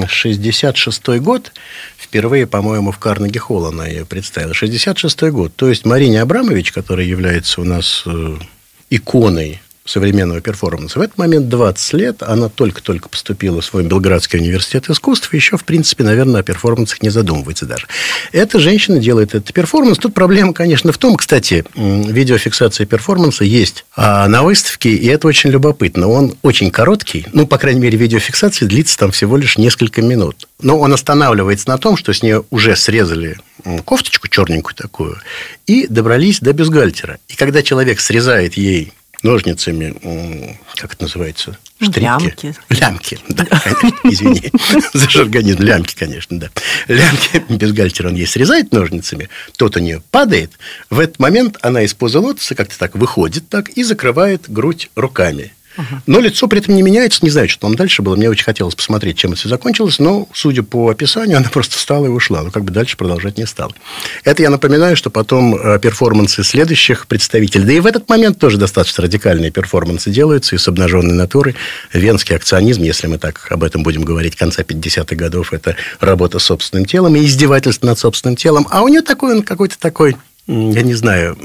66 0.06 1.08
год, 1.18 1.50
впервые, 1.98 2.46
по-моему, 2.46 2.92
в 2.92 2.98
Карнеги 2.98 3.38
Холл 3.38 3.66
она 3.66 3.88
ее 3.88 4.06
представила. 4.06 4.54
66 4.54 5.22
год. 5.32 5.52
То 5.56 5.68
есть 5.68 5.84
Марине 5.84 6.22
Абрамович, 6.22 6.70
которая 6.70 7.04
является 7.04 7.60
у 7.60 7.64
нас 7.64 8.04
э, 8.06 8.36
иконой 8.90 9.60
современного 9.86 10.40
перформанса. 10.40 10.98
В 10.98 11.02
этот 11.02 11.18
момент 11.18 11.48
20 11.48 11.92
лет, 11.94 12.22
она 12.22 12.48
только-только 12.48 13.08
поступила 13.08 13.60
в 13.60 13.64
свой 13.64 13.84
Белградский 13.84 14.38
университет 14.38 14.88
искусств, 14.90 15.32
еще, 15.32 15.56
в 15.56 15.64
принципе, 15.64 16.04
наверное, 16.04 16.40
о 16.40 16.42
перформансах 16.42 17.02
не 17.02 17.10
задумывается 17.10 17.66
даже. 17.66 17.86
Эта 18.32 18.58
женщина 18.58 18.98
делает 18.98 19.34
этот 19.34 19.52
перформанс. 19.52 19.98
Тут 19.98 20.14
проблема, 20.14 20.52
конечно, 20.52 20.92
в 20.92 20.98
том, 20.98 21.16
кстати, 21.16 21.64
видеофиксация 21.74 22.86
перформанса 22.86 23.44
есть 23.44 23.84
а 23.96 24.28
на 24.28 24.42
выставке, 24.42 24.90
и 24.90 25.06
это 25.06 25.26
очень 25.28 25.50
любопытно. 25.50 26.08
Он 26.08 26.36
очень 26.42 26.70
короткий, 26.70 27.26
ну, 27.32 27.46
по 27.46 27.58
крайней 27.58 27.80
мере, 27.80 27.96
видеофиксация 27.96 28.68
длится 28.68 28.98
там 28.98 29.10
всего 29.10 29.36
лишь 29.36 29.58
несколько 29.58 30.02
минут. 30.02 30.48
Но 30.60 30.78
он 30.78 30.92
останавливается 30.92 31.68
на 31.68 31.78
том, 31.78 31.96
что 31.96 32.12
с 32.12 32.22
нее 32.22 32.44
уже 32.50 32.76
срезали 32.76 33.38
кофточку 33.84 34.28
черненькую 34.28 34.74
такую 34.74 35.18
и 35.66 35.86
добрались 35.86 36.40
до 36.40 36.52
бюстгальтера. 36.52 37.18
И 37.28 37.34
когда 37.34 37.62
человек 37.62 38.00
срезает 38.00 38.54
ей 38.54 38.92
ножницами, 39.22 40.58
как 40.74 40.94
это 40.94 41.04
называется? 41.04 41.58
Штрипки. 41.80 42.00
Лямки. 42.00 42.54
Лямки, 42.70 43.18
да, 43.28 43.44
извини, 44.04 44.50
за 44.94 45.10
жаргонизм. 45.10 45.62
Лямки, 45.62 45.94
конечно, 45.94 46.38
да. 46.38 46.50
Лямки, 46.88 47.44
бюстгальтер 47.52 48.06
он 48.06 48.14
ей 48.14 48.26
срезает 48.26 48.72
ножницами, 48.72 49.28
тот 49.56 49.76
у 49.76 49.80
нее 49.80 50.02
падает. 50.10 50.52
В 50.88 50.98
этот 50.98 51.18
момент 51.18 51.58
она 51.60 51.82
из 51.82 51.92
позы 51.92 52.18
лотоса 52.18 52.54
как-то 52.54 52.78
так 52.78 52.94
выходит 52.94 53.48
так 53.48 53.68
и 53.70 53.82
закрывает 53.82 54.50
грудь 54.50 54.90
руками. 54.94 55.52
Но 56.06 56.20
лицо 56.20 56.46
при 56.48 56.60
этом 56.60 56.74
не 56.74 56.82
меняется. 56.82 57.20
Не 57.22 57.30
знаю, 57.30 57.48
что 57.48 57.60
там 57.62 57.74
дальше 57.74 58.02
было. 58.02 58.16
Мне 58.16 58.30
очень 58.30 58.44
хотелось 58.44 58.74
посмотреть, 58.74 59.18
чем 59.18 59.32
это 59.32 59.40
все 59.40 59.48
закончилось. 59.48 59.98
Но, 59.98 60.28
судя 60.32 60.62
по 60.62 60.90
описанию, 60.90 61.36
она 61.38 61.48
просто 61.48 61.76
встала 61.76 62.06
и 62.06 62.08
ушла. 62.08 62.42
Но 62.42 62.50
как 62.50 62.64
бы 62.64 62.72
дальше 62.72 62.96
продолжать 62.96 63.38
не 63.38 63.46
стала. 63.46 63.72
Это 64.24 64.42
я 64.42 64.50
напоминаю, 64.50 64.96
что 64.96 65.10
потом 65.10 65.54
э, 65.54 65.78
перформансы 65.78 66.44
следующих 66.44 67.06
представителей, 67.06 67.64
да 67.64 67.72
и 67.72 67.80
в 67.80 67.86
этот 67.86 68.08
момент 68.08 68.38
тоже 68.38 68.58
достаточно 68.58 69.02
радикальные 69.04 69.50
перформансы 69.50 70.10
делаются 70.10 70.54
и 70.54 70.58
с 70.58 70.68
обнаженной 70.68 71.14
натурой. 71.14 71.54
Венский 71.92 72.36
акционизм, 72.36 72.82
если 72.82 73.06
мы 73.06 73.18
так 73.18 73.46
об 73.50 73.64
этом 73.64 73.82
будем 73.82 74.02
говорить, 74.02 74.36
конца 74.36 74.62
50-х 74.62 75.16
годов, 75.16 75.52
это 75.52 75.76
работа 76.00 76.38
с 76.38 76.44
собственным 76.44 76.86
телом 76.86 77.16
и 77.16 77.24
издевательство 77.24 77.86
над 77.86 77.98
собственным 77.98 78.36
телом. 78.36 78.66
А 78.70 78.82
у 78.82 78.88
нее 78.88 79.02
такой 79.02 79.34
он 79.34 79.42
какой-то 79.42 79.78
такой 79.78 80.16
я 80.46 80.82
не 80.82 80.94
знаю, 80.94 81.36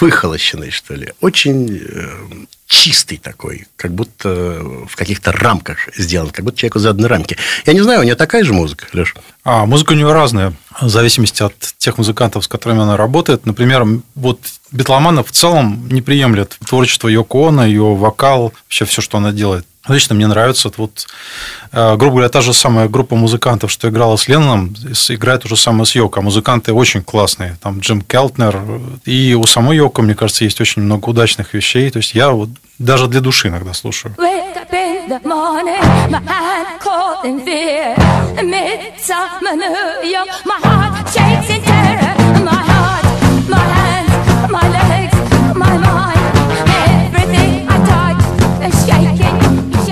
выхолощенный, 0.00 0.70
что 0.70 0.94
ли. 0.94 1.12
Очень 1.20 1.80
э, 1.82 2.08
чистый 2.66 3.18
такой, 3.18 3.66
как 3.74 3.92
будто 3.92 4.62
в 4.88 4.94
каких-то 4.94 5.32
рамках 5.32 5.88
сделан, 5.96 6.30
как 6.30 6.44
будто 6.44 6.58
человеку 6.58 6.78
заданы 6.78 7.08
рамки. 7.08 7.36
Я 7.66 7.72
не 7.72 7.80
знаю, 7.80 8.00
у 8.00 8.02
нее 8.04 8.14
такая 8.14 8.44
же 8.44 8.52
музыка, 8.52 8.86
Леш? 8.92 9.16
А, 9.42 9.66
музыка 9.66 9.92
у 9.92 9.96
нее 9.96 10.12
разная, 10.12 10.52
в 10.80 10.88
зависимости 10.88 11.42
от 11.42 11.56
тех 11.78 11.98
музыкантов, 11.98 12.44
с 12.44 12.48
которыми 12.48 12.82
она 12.82 12.96
работает. 12.96 13.46
Например, 13.46 13.84
вот 14.14 14.40
битломаны 14.70 15.24
в 15.24 15.32
целом 15.32 15.88
не 15.90 16.00
приемлят 16.00 16.56
творчество 16.64 17.08
Йоко 17.08 17.48
Оно, 17.48 17.66
ее 17.66 17.94
вокал, 17.94 18.52
вообще 18.64 18.84
все, 18.84 19.02
что 19.02 19.18
она 19.18 19.32
делает. 19.32 19.66
Лично 19.88 20.14
мне 20.14 20.26
нравится. 20.26 20.70
Вот, 20.76 21.06
э, 21.72 21.96
грубо 21.96 22.16
говоря, 22.16 22.28
та 22.28 22.40
же 22.42 22.52
самая 22.52 22.88
группа 22.88 23.16
музыкантов, 23.16 23.70
что 23.70 23.88
играла 23.88 24.16
с 24.16 24.28
Ленноном, 24.28 24.74
играет 25.08 25.44
уже 25.44 25.56
самое 25.56 25.86
с 25.86 25.94
Йоко. 25.94 26.20
А 26.20 26.22
музыканты 26.22 26.72
очень 26.72 27.02
классные. 27.02 27.56
Там 27.62 27.80
Джим 27.80 28.02
Келтнер. 28.02 28.60
И 29.06 29.34
у 29.34 29.44
самой 29.46 29.76
Йоко, 29.76 30.02
мне 30.02 30.14
кажется, 30.14 30.44
есть 30.44 30.60
очень 30.60 30.82
много 30.82 31.08
удачных 31.08 31.54
вещей. 31.54 31.90
То 31.90 31.98
есть 31.98 32.14
я 32.14 32.30
вот 32.30 32.50
даже 32.78 33.08
для 33.08 33.20
души 33.20 33.48
иногда 33.48 33.72
слушаю. 33.72 34.14
my 40.44 41.89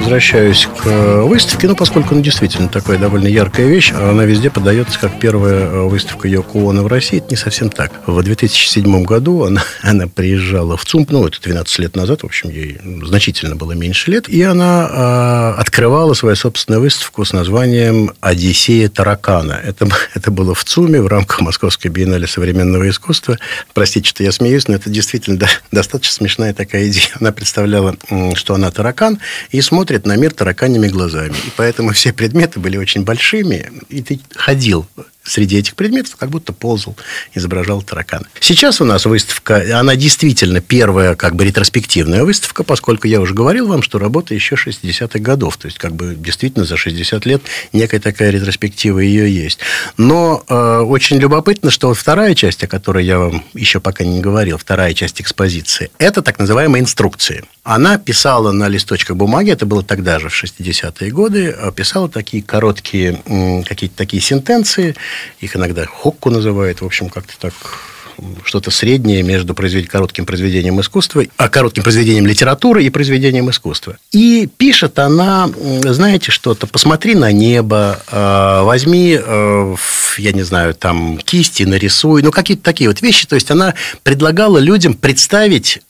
возвращаюсь 0.08 0.66
к 0.66 0.86
э, 0.86 1.20
выставке, 1.20 1.68
ну, 1.68 1.76
поскольку 1.76 2.14
она 2.14 2.22
действительно 2.22 2.70
такая 2.70 2.96
довольно 2.96 3.26
яркая 3.26 3.66
вещь, 3.66 3.92
она 3.92 4.24
везде 4.24 4.48
подается 4.48 4.98
как 4.98 5.20
первая 5.20 5.66
э, 5.66 5.82
выставка 5.82 6.26
Йоко 6.26 6.70
Оно 6.70 6.82
в 6.82 6.86
России. 6.86 7.18
Это 7.18 7.26
не 7.28 7.36
совсем 7.36 7.68
так. 7.68 7.92
В 8.06 8.22
2007 8.22 9.02
году 9.02 9.44
она, 9.44 9.62
она 9.82 10.06
приезжала 10.06 10.78
в 10.78 10.86
ЦУМ, 10.86 11.06
ну, 11.10 11.26
это 11.26 11.42
12 11.42 11.78
лет 11.80 11.94
назад, 11.94 12.22
в 12.22 12.24
общем, 12.24 12.48
ей 12.48 12.78
значительно 13.04 13.54
было 13.54 13.72
меньше 13.72 14.10
лет, 14.10 14.30
и 14.30 14.42
она 14.42 14.88
э, 14.90 15.60
открывала 15.60 16.14
свою 16.14 16.36
собственную 16.36 16.80
выставку 16.80 17.26
с 17.26 17.34
названием 17.34 18.12
«Одиссея 18.22 18.88
таракана». 18.88 19.60
Это, 19.62 19.86
это 20.14 20.30
было 20.30 20.54
в 20.54 20.64
ЦУМе 20.64 21.02
в 21.02 21.06
рамках 21.06 21.42
Московской 21.42 21.90
биеннале 21.90 22.26
современного 22.26 22.88
искусства. 22.88 23.36
Простите, 23.74 24.08
что 24.08 24.22
я 24.22 24.32
смеюсь, 24.32 24.68
но 24.68 24.74
это 24.74 24.88
действительно 24.88 25.38
да, 25.38 25.48
достаточно 25.70 26.14
смешная 26.14 26.54
такая 26.54 26.88
идея. 26.88 27.10
Она 27.20 27.30
представляла, 27.30 27.94
что 28.36 28.54
она 28.54 28.70
таракан, 28.70 29.18
и 29.50 29.60
смотрит 29.60 29.97
на 30.06 30.16
мир 30.16 30.32
тараканьими 30.32 30.88
глазами. 30.88 31.34
И 31.46 31.52
поэтому 31.56 31.92
все 31.92 32.12
предметы 32.12 32.60
были 32.60 32.76
очень 32.76 33.04
большими, 33.04 33.70
и 33.88 34.02
ты 34.02 34.20
ходил 34.34 34.86
среди 35.28 35.58
этих 35.58 35.74
предметов 35.74 36.16
как 36.16 36.30
будто 36.30 36.52
ползал, 36.52 36.96
изображал 37.34 37.82
таракана. 37.82 38.26
Сейчас 38.40 38.80
у 38.80 38.84
нас 38.84 39.04
выставка, 39.06 39.78
она 39.78 39.96
действительно 39.96 40.60
первая 40.60 41.14
как 41.14 41.36
бы 41.36 41.44
ретроспективная 41.44 42.24
выставка, 42.24 42.64
поскольку 42.64 43.06
я 43.06 43.20
уже 43.20 43.34
говорил 43.34 43.68
вам, 43.68 43.82
что 43.82 43.98
работа 43.98 44.34
еще 44.34 44.56
60-х 44.56 45.18
годов. 45.18 45.56
То 45.56 45.66
есть, 45.66 45.78
как 45.78 45.92
бы 45.92 46.14
действительно 46.16 46.64
за 46.64 46.76
60 46.76 47.26
лет 47.26 47.42
некая 47.72 48.00
такая 48.00 48.30
ретроспектива 48.30 49.00
ее 49.00 49.32
есть. 49.32 49.58
Но 49.96 50.44
э, 50.48 50.78
очень 50.80 51.18
любопытно, 51.18 51.70
что 51.70 51.88
вот 51.88 51.98
вторая 51.98 52.34
часть, 52.34 52.64
о 52.64 52.66
которой 52.66 53.04
я 53.04 53.18
вам 53.18 53.44
еще 53.54 53.80
пока 53.80 54.04
не 54.04 54.20
говорил, 54.20 54.58
вторая 54.58 54.94
часть 54.94 55.20
экспозиции, 55.20 55.90
это 55.98 56.22
так 56.22 56.38
называемые 56.38 56.82
инструкции. 56.82 57.44
Она 57.62 57.98
писала 57.98 58.50
на 58.50 58.66
листочках 58.68 59.16
бумаги, 59.16 59.50
это 59.50 59.66
было 59.66 59.82
тогда 59.82 60.18
же, 60.18 60.30
в 60.30 60.44
60-е 60.44 61.10
годы, 61.10 61.54
э, 61.56 61.72
писала 61.72 62.08
такие 62.08 62.42
короткие, 62.42 63.20
какие-то 63.66 63.96
такие 63.96 64.22
сентенции, 64.22 64.94
их 65.40 65.56
иногда 65.56 65.84
хокку 65.86 66.30
называют, 66.30 66.80
в 66.80 66.86
общем, 66.86 67.08
как-то 67.08 67.34
так 67.38 67.54
что-то 68.44 68.70
среднее 68.70 69.22
между 69.22 69.54
произвед... 69.54 69.88
коротким 69.88 70.26
произведением 70.26 70.80
искусства, 70.80 71.24
а 71.36 71.48
коротким 71.48 71.82
произведением 71.82 72.26
литературы 72.26 72.84
и 72.84 72.90
произведением 72.90 73.50
искусства. 73.50 73.96
И 74.12 74.48
пишет 74.56 74.98
она, 74.98 75.48
знаете, 75.84 76.30
что-то, 76.30 76.66
посмотри 76.66 77.14
на 77.14 77.32
небо, 77.32 78.00
э, 78.10 78.62
возьми, 78.64 79.18
э, 79.20 79.76
я 80.18 80.32
не 80.32 80.42
знаю, 80.42 80.74
там, 80.74 81.18
кисти, 81.18 81.62
нарисуй, 81.62 82.22
ну, 82.22 82.30
какие-то 82.30 82.62
такие 82.62 82.90
вот 82.90 83.00
вещи. 83.02 83.26
То 83.26 83.36
есть, 83.36 83.50
она 83.50 83.74
предлагала 84.02 84.58
людям 84.58 84.94
представить 84.94 85.80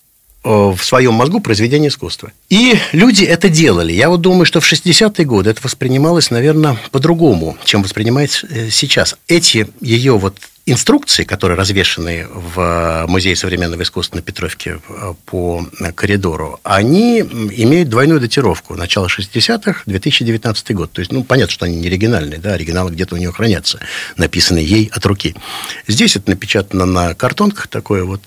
в 0.45 0.78
своем 0.80 1.14
мозгу 1.14 1.40
произведение 1.40 1.88
искусства. 1.88 2.33
И 2.49 2.78
люди 2.92 3.25
это 3.25 3.49
делали. 3.49 3.92
Я 3.92 4.09
вот 4.09 4.21
думаю, 4.21 4.45
что 4.45 4.61
в 4.61 4.73
60-е 4.73 5.25
годы 5.25 5.50
это 5.50 5.61
воспринималось, 5.62 6.30
наверное, 6.30 6.78
по-другому, 6.90 7.57
чем 7.64 7.83
воспринимается 7.83 8.47
сейчас. 8.71 9.16
Эти 9.26 9.68
ее 9.80 10.16
вот 10.16 10.37
инструкции, 10.71 11.25
которые 11.25 11.57
развешаны 11.57 12.27
в 12.31 13.07
Музее 13.09 13.37
современного 13.37 13.83
искусства 13.83 14.17
на 14.17 14.23
Петровке 14.23 14.81
э, 14.89 15.15
по 15.27 15.67
коридору, 15.95 16.61
они 16.63 17.21
имеют 17.21 17.89
двойную 17.89 18.21
датировку. 18.21 18.75
Начало 18.75 19.07
60-х, 19.07 19.83
2019 19.87 20.75
год. 20.75 20.93
То 20.93 21.01
есть, 21.01 21.13
ну, 21.13 21.25
понятно, 21.25 21.53
что 21.53 21.67
они 21.67 21.77
не 21.77 21.87
оригинальные, 21.89 22.39
да, 22.39 22.55
оригиналы 22.55 22.91
где-то 22.91 23.15
у 23.15 23.19
нее 23.19 23.33
хранятся, 23.33 23.81
написанные 24.17 24.65
ей 24.65 24.91
от 24.93 25.05
руки. 25.07 25.35
Здесь 25.87 26.17
это 26.17 26.31
напечатано 26.31 26.85
на 26.87 27.15
картонках 27.15 27.69
такое 27.69 28.05
вот, 28.05 28.23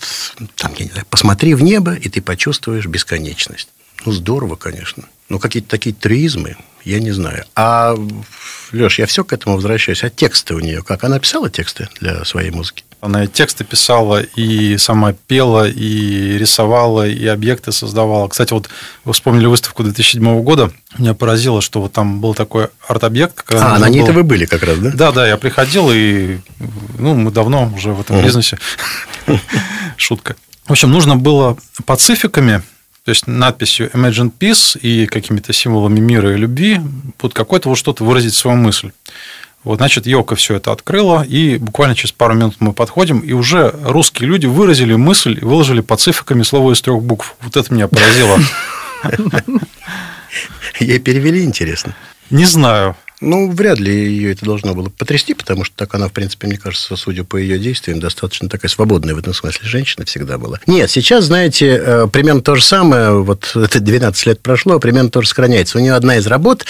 там, 0.55 0.73
я 0.77 0.85
не 0.85 0.91
знаю, 0.91 1.05
посмотри 1.09 1.53
в 1.53 1.61
небо, 1.61 1.93
и 1.93 2.09
ты 2.09 2.21
почувствуешь 2.21 2.85
бесконечность. 2.85 3.69
Ну, 4.05 4.11
здорово, 4.11 4.55
конечно. 4.55 5.03
Но 5.29 5.39
какие-то 5.39 5.69
такие 5.69 5.93
тризмы, 5.93 6.57
я 6.85 6.99
не 6.99 7.11
знаю. 7.11 7.45
А, 7.55 7.95
Леш, 8.71 8.99
я 8.99 9.05
все 9.05 9.23
к 9.23 9.33
этому 9.33 9.55
возвращаюсь. 9.55 10.03
А 10.03 10.09
тексты 10.09 10.55
у 10.55 10.59
нее 10.59 10.83
как? 10.83 11.03
Она 11.03 11.19
писала 11.19 11.49
тексты 11.49 11.89
для 11.99 12.23
своей 12.25 12.51
музыки? 12.51 12.83
Она 13.01 13.23
и 13.23 13.27
тексты 13.27 13.63
писала, 13.63 14.21
и 14.21 14.77
сама 14.77 15.13
пела, 15.13 15.67
и 15.67 16.37
рисовала, 16.37 17.07
и 17.07 17.25
объекты 17.25 17.71
создавала. 17.71 18.27
Кстати, 18.27 18.53
вот 18.53 18.69
вы 19.05 19.13
вспомнили 19.13 19.47
выставку 19.47 19.81
2007 19.81 20.43
года. 20.43 20.71
Меня 20.99 21.15
поразило, 21.15 21.61
что 21.61 21.81
вот 21.81 21.93
там 21.93 22.21
был 22.21 22.35
такой 22.35 22.67
арт-объект. 22.87 23.43
А, 23.49 23.79
на 23.79 23.89
ней-то 23.89 24.13
вы 24.13 24.23
были 24.23 24.45
как 24.45 24.61
раз, 24.61 24.77
да? 24.77 24.91
Да, 24.93 25.11
да, 25.11 25.27
я 25.27 25.37
приходил, 25.37 25.89
и 25.91 26.37
ну, 26.99 27.15
мы 27.15 27.31
давно 27.31 27.71
уже 27.75 27.91
в 27.91 28.01
этом 28.01 28.21
бизнесе. 28.21 28.59
Шутка. 29.97 30.35
В 30.67 30.71
общем, 30.71 30.91
нужно 30.91 31.15
было 31.15 31.57
пацификами 31.85 32.61
то 33.03 33.09
есть 33.09 33.25
надписью 33.27 33.89
Imagine 33.93 34.31
Peace 34.37 34.79
и 34.79 35.07
какими-то 35.07 35.53
символами 35.53 35.99
мира 35.99 36.33
и 36.33 36.37
любви 36.37 36.79
под 37.17 37.33
какое-то 37.33 37.69
вот 37.69 37.77
что-то 37.77 38.03
выразить 38.03 38.35
свою 38.35 38.57
мысль. 38.57 38.91
Вот, 39.63 39.77
значит, 39.77 40.07
Йока 40.07 40.35
все 40.35 40.55
это 40.55 40.71
открыла, 40.71 41.23
и 41.23 41.57
буквально 41.57 41.95
через 41.95 42.11
пару 42.11 42.33
минут 42.33 42.55
мы 42.59 42.73
подходим, 42.73 43.19
и 43.19 43.31
уже 43.33 43.73
русские 43.83 44.27
люди 44.27 44.47
выразили 44.47 44.95
мысль 44.95 45.37
и 45.39 45.45
выложили 45.45 45.81
пацификами 45.81 46.41
слово 46.41 46.73
из 46.73 46.81
трех 46.81 47.03
букв. 47.03 47.35
Вот 47.41 47.55
это 47.55 47.71
меня 47.73 47.87
поразило. 47.87 48.39
Ей 50.79 50.99
перевели, 50.99 51.43
интересно. 51.43 51.95
Не 52.31 52.45
знаю. 52.45 52.95
Ну, 53.21 53.51
вряд 53.51 53.79
ли 53.79 53.93
ее 53.93 54.31
это 54.31 54.45
должно 54.45 54.73
было 54.73 54.89
потрясти, 54.89 55.35
потому 55.35 55.63
что 55.63 55.75
так 55.75 55.93
она, 55.93 56.07
в 56.07 56.11
принципе, 56.11 56.47
мне 56.47 56.57
кажется, 56.57 56.95
судя 56.95 57.23
по 57.23 57.37
ее 57.37 57.59
действиям, 57.59 57.99
достаточно 57.99 58.49
такая 58.49 58.67
свободная 58.67 59.13
в 59.13 59.19
этом 59.19 59.35
смысле 59.35 59.61
женщина 59.67 60.05
всегда 60.05 60.39
была. 60.39 60.59
Нет, 60.65 60.89
сейчас, 60.89 61.25
знаете, 61.25 61.67
э, 61.67 62.07
примерно 62.11 62.41
то 62.41 62.55
же 62.55 62.63
самое, 62.63 63.21
вот 63.21 63.51
это 63.55 63.79
12 63.79 64.25
лет 64.25 64.41
прошло, 64.41 64.79
примерно 64.79 65.11
то 65.11 65.21
же 65.21 65.27
сохраняется. 65.27 65.77
У 65.77 65.81
нее 65.81 65.93
одна 65.93 66.17
из 66.17 66.25
работ, 66.25 66.65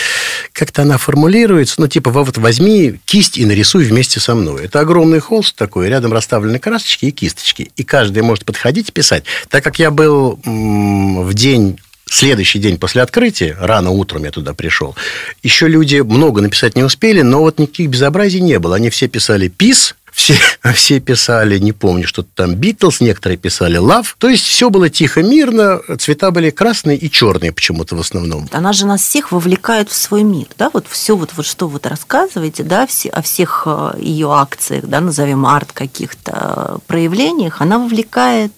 как-то 0.52 0.82
она 0.82 0.98
формулируется, 0.98 1.80
ну, 1.80 1.88
типа, 1.88 2.12
вот 2.12 2.38
возьми 2.38 3.00
кисть 3.06 3.38
и 3.38 3.46
нарисуй 3.46 3.86
вместе 3.86 4.20
со 4.20 4.36
мной. 4.36 4.66
Это 4.66 4.82
огромный 4.82 5.20
холст 5.20 5.56
такой, 5.56 5.88
рядом 5.88 6.12
расставлены 6.12 6.60
красочки 6.60 7.06
и 7.06 7.12
кисточки, 7.12 7.72
и 7.78 7.84
каждый 7.84 8.24
может 8.24 8.44
подходить 8.44 8.90
и 8.90 8.92
писать. 8.92 9.24
Так 9.50 9.64
как 9.64 9.80
я 9.80 9.90
был 9.90 10.38
в 10.44 11.34
день 11.34 11.78
следующий 12.10 12.60
день 12.60 12.78
после 12.78 13.02
открытия, 13.02 13.56
рано 13.60 13.92
утром 13.92 14.24
я 14.24 14.32
туда 14.32 14.54
пришел, 14.54 14.96
еще 15.44 15.68
люди 15.68 15.98
много 16.02 16.42
написать 16.42 16.76
не 16.76 16.84
успели, 16.84 17.22
но 17.22 17.40
вот 17.40 17.60
никаких 17.60 17.90
безобразий 17.90 18.42
не 18.42 18.60
было. 18.60 18.76
Они 18.76 18.90
все 18.90 19.08
писали 19.08 19.48
«пис», 19.48 19.96
все, 20.12 20.36
все 20.74 21.00
писали, 21.00 21.58
не 21.58 21.72
помню, 21.72 22.08
что-то 22.08 22.30
там 22.36 22.56
Битлз, 22.56 23.02
некоторые 23.02 23.38
писали 23.38 23.78
Лав. 23.78 24.16
То 24.20 24.30
есть 24.30 24.46
все 24.46 24.70
было 24.70 24.90
тихо, 24.90 25.24
мирно, 25.24 25.80
цвета 25.98 26.32
были 26.32 26.50
красные 26.50 26.98
и 26.98 27.10
черные 27.10 27.52
почему-то 27.52 27.96
в 27.96 28.00
основном. 28.00 28.48
Она 28.52 28.74
же 28.74 28.86
нас 28.86 29.02
всех 29.02 29.32
вовлекает 29.32 29.90
в 29.90 29.96
свой 29.96 30.24
мир, 30.24 30.48
да, 30.58 30.70
вот 30.74 30.86
все 30.90 31.16
вот, 31.16 31.32
вот 31.36 31.46
что 31.46 31.68
вот 31.68 31.88
рассказываете, 31.88 32.64
да, 32.64 32.86
все, 32.88 33.10
о 33.10 33.22
всех 33.22 33.64
э, 33.66 33.94
ее 34.00 34.32
акциях, 34.34 34.86
да, 34.86 35.00
назовем 35.00 35.46
арт 35.46 35.72
каких-то 35.72 36.80
проявлениях, 36.88 37.62
она 37.62 37.80
вовлекает 37.80 38.52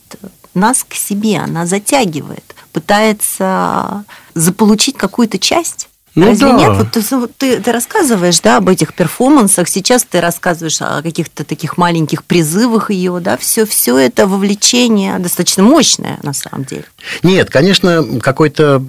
нас 0.53 0.83
к 0.87 0.93
себе, 0.93 1.37
она 1.37 1.65
затягивает 1.65 2.52
пытается 2.73 4.03
заполучить 4.33 4.97
какую-то 4.97 5.39
часть. 5.39 5.87
Ну, 6.15 6.27
Разве 6.27 6.47
да. 6.47 6.53
нет? 6.53 6.77
Вот 6.77 6.91
ты, 6.91 7.01
ты, 7.37 7.59
ты 7.59 7.71
рассказываешь 7.71 8.39
да, 8.41 8.57
об 8.57 8.69
этих 8.69 8.93
перформансах, 8.93 9.67
сейчас 9.67 10.03
ты 10.03 10.21
рассказываешь 10.21 10.79
о 10.79 11.01
каких-то 11.01 11.43
таких 11.43 11.77
маленьких 11.77 12.23
призывах 12.23 12.91
ее, 12.91 13.19
да, 13.19 13.35
все, 13.37 13.65
все 13.65 13.97
это 13.97 14.27
вовлечение 14.27 15.17
достаточно 15.17 15.63
мощное 15.63 16.19
на 16.21 16.33
самом 16.33 16.65
деле. 16.65 16.85
Нет, 17.23 17.49
конечно, 17.49 18.19
какой-то 18.21 18.83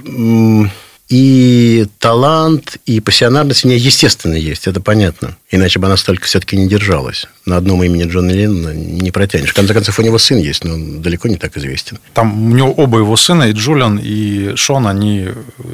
и 1.09 1.87
талант, 1.99 2.79
и 2.87 3.01
пассионарность 3.01 3.65
у 3.65 3.69
нее, 3.69 3.79
естественно, 3.79 4.35
есть, 4.35 4.67
это 4.67 4.81
понятно. 4.81 5.37
Иначе 5.51 5.79
бы 5.79 5.87
она 5.87 5.97
столько 5.97 6.25
все-таки 6.25 6.57
не 6.57 6.67
держалась. 6.67 7.27
На 7.45 7.59
одном 7.59 7.85
имени 7.85 8.05
Джона 8.05 8.31
Леннона 8.31 8.73
не 8.75 9.11
протянешь. 9.11 9.51
В 9.51 9.55
конце 9.55 9.75
концов, 9.75 9.99
у 9.99 10.03
него 10.03 10.19
сын 10.19 10.39
есть, 10.39 10.65
но 10.65 10.75
он 10.75 11.03
далеко 11.03 11.29
не 11.29 11.37
так 11.37 11.57
известен. 11.59 11.99
Там 12.15 12.53
у 12.53 12.55
него 12.55 12.73
оба 12.73 12.99
его 12.99 13.17
сына, 13.17 13.45
и 13.45 13.53
Джулиан, 13.53 14.01
и 14.03 14.57
Шон, 14.57 14.87
они 14.87 15.29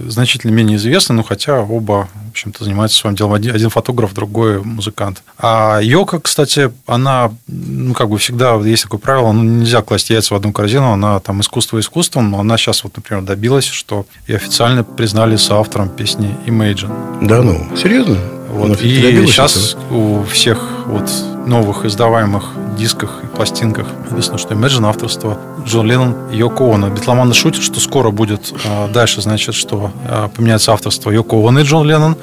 значительно 0.08 0.50
менее 0.50 0.76
известны, 0.76 1.14
но 1.14 1.22
хотя 1.22 1.60
оба, 1.60 2.08
в 2.26 2.30
общем-то, 2.30 2.64
занимаются 2.64 2.99
своим 2.99 3.14
делом. 3.14 3.34
Один, 3.34 3.70
фотограф, 3.70 4.12
другой 4.12 4.62
музыкант. 4.62 5.22
А 5.38 5.78
Йока, 5.80 6.20
кстати, 6.20 6.72
она, 6.87 7.32
ну, 7.46 7.94
как 7.94 8.08
бы 8.10 8.18
всегда 8.18 8.56
есть 8.56 8.82
такое 8.82 8.99
правило, 8.99 9.30
ну, 9.30 9.42
нельзя 9.44 9.82
класть 9.82 10.10
яйца 10.10 10.34
в 10.34 10.37
одну 10.37 10.52
корзину, 10.52 10.90
она 10.90 11.20
там 11.20 11.40
искусство 11.40 11.78
искусством, 11.78 12.30
но 12.32 12.40
она 12.40 12.58
сейчас, 12.58 12.82
вот, 12.82 12.96
например, 12.96 13.22
добилась, 13.22 13.66
что 13.66 14.06
и 14.26 14.34
официально 14.34 14.82
признана 14.82 15.19
признали 15.20 15.36
соавтором 15.36 15.90
песни 15.90 16.34
Imagine. 16.46 17.26
Да 17.28 17.42
ну, 17.42 17.76
серьезно? 17.76 18.16
Вот. 18.48 18.80
И 18.80 19.26
сейчас 19.26 19.74
этого? 19.74 20.20
у 20.20 20.24
всех 20.24 20.58
вот 20.86 21.10
новых 21.46 21.84
издаваемых 21.84 22.44
дисках 22.76 23.20
и 23.22 23.26
пластинках. 23.26 23.86
Единственное, 24.10 24.38
что 24.38 24.54
Imagine 24.54 24.88
авторство 24.88 25.38
Джон 25.66 25.86
Леннон 25.86 26.14
и 26.32 26.36
Йоко 26.36 26.74
Оно. 26.74 26.88
Битломаны 26.88 27.34
шутят, 27.34 27.62
что 27.62 27.80
скоро 27.80 28.10
будет 28.10 28.52
э, 28.64 28.88
дальше, 28.92 29.20
значит, 29.20 29.54
что 29.54 29.92
э, 30.08 30.28
поменяется 30.34 30.72
авторство 30.72 31.10
Йоко 31.10 31.36
Оно 31.46 31.60
и 31.60 31.64
Джон 31.64 31.86
Леннон, 31.86 32.16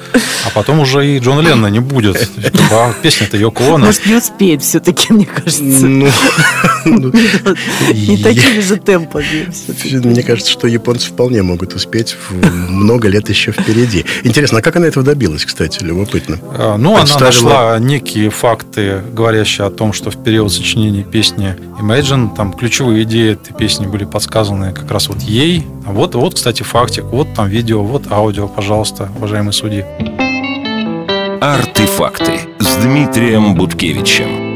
а 0.46 0.50
потом 0.54 0.80
уже 0.80 1.06
и 1.06 1.18
Джона 1.18 1.40
Леннона 1.40 1.68
не 1.68 1.80
будет. 1.80 2.28
А 2.70 2.92
песня-то 3.02 3.36
Йоко 3.36 3.64
Оно. 3.74 3.86
Может, 3.86 4.06
не 4.06 4.16
успеет 4.16 4.62
все-таки, 4.62 5.12
мне 5.12 5.26
кажется. 5.26 5.62
Ну, 5.62 6.10
ну, 6.84 7.12
Не 7.92 8.16
такими 8.22 8.60
же 8.60 8.76
темпами. 8.76 9.48
Мне 10.04 10.22
кажется, 10.22 10.50
что 10.50 10.66
японцы 10.66 11.08
вполне 11.08 11.42
могут 11.42 11.74
успеть 11.74 12.16
много 12.68 13.08
лет 13.08 13.28
еще 13.28 13.52
впереди. 13.52 14.04
Интересно, 14.24 14.58
а 14.58 14.62
как 14.62 14.76
она 14.76 14.86
этого 14.86 15.04
добилась, 15.04 15.44
кстати, 15.44 15.82
любопытно? 15.82 16.38
А, 16.56 16.76
Ну, 16.76 16.96
она 16.96 17.18
нашла 17.18 17.78
некие 17.78 18.30
факты, 18.30 19.02
говорящие 19.12 19.66
о 19.66 19.70
том, 19.70 19.92
что 19.92 20.10
в 20.10 20.16
период 20.38 20.52
сочинения 20.52 21.02
песни 21.02 21.56
Imagine, 21.80 22.32
там 22.36 22.52
ключевые 22.52 23.02
идеи 23.02 23.32
этой 23.32 23.52
песни 23.52 23.86
были 23.86 24.04
подсказаны 24.04 24.72
как 24.72 24.88
раз 24.88 25.08
вот 25.08 25.20
ей. 25.20 25.66
А 25.84 25.90
вот, 25.90 26.14
вот, 26.14 26.34
кстати, 26.36 26.62
фактик, 26.62 27.02
вот 27.06 27.26
там 27.34 27.48
видео, 27.48 27.82
вот 27.82 28.12
аудио, 28.12 28.46
пожалуйста, 28.46 29.08
уважаемые 29.16 29.52
судьи. 29.52 29.84
Артефакты 31.40 32.40
с 32.60 32.76
Дмитрием 32.76 33.56
Буткевичем. 33.56 34.47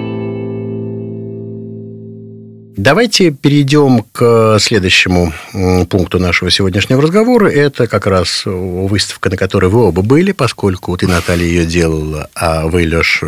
Давайте 2.82 3.30
перейдем 3.30 4.04
к 4.10 4.58
следующему 4.58 5.32
м, 5.54 5.86
пункту 5.86 6.18
нашего 6.18 6.50
сегодняшнего 6.50 7.00
разговора. 7.00 7.46
Это 7.46 7.86
как 7.86 8.08
раз 8.08 8.42
выставка, 8.44 9.30
на 9.30 9.36
которой 9.36 9.70
вы 9.70 9.84
оба 9.84 10.02
были, 10.02 10.32
поскольку 10.32 10.96
ты, 10.96 11.06
Наталья, 11.06 11.46
ее 11.46 11.64
делала, 11.64 12.28
а 12.34 12.66
вы, 12.66 12.82
Леш, 12.82 13.22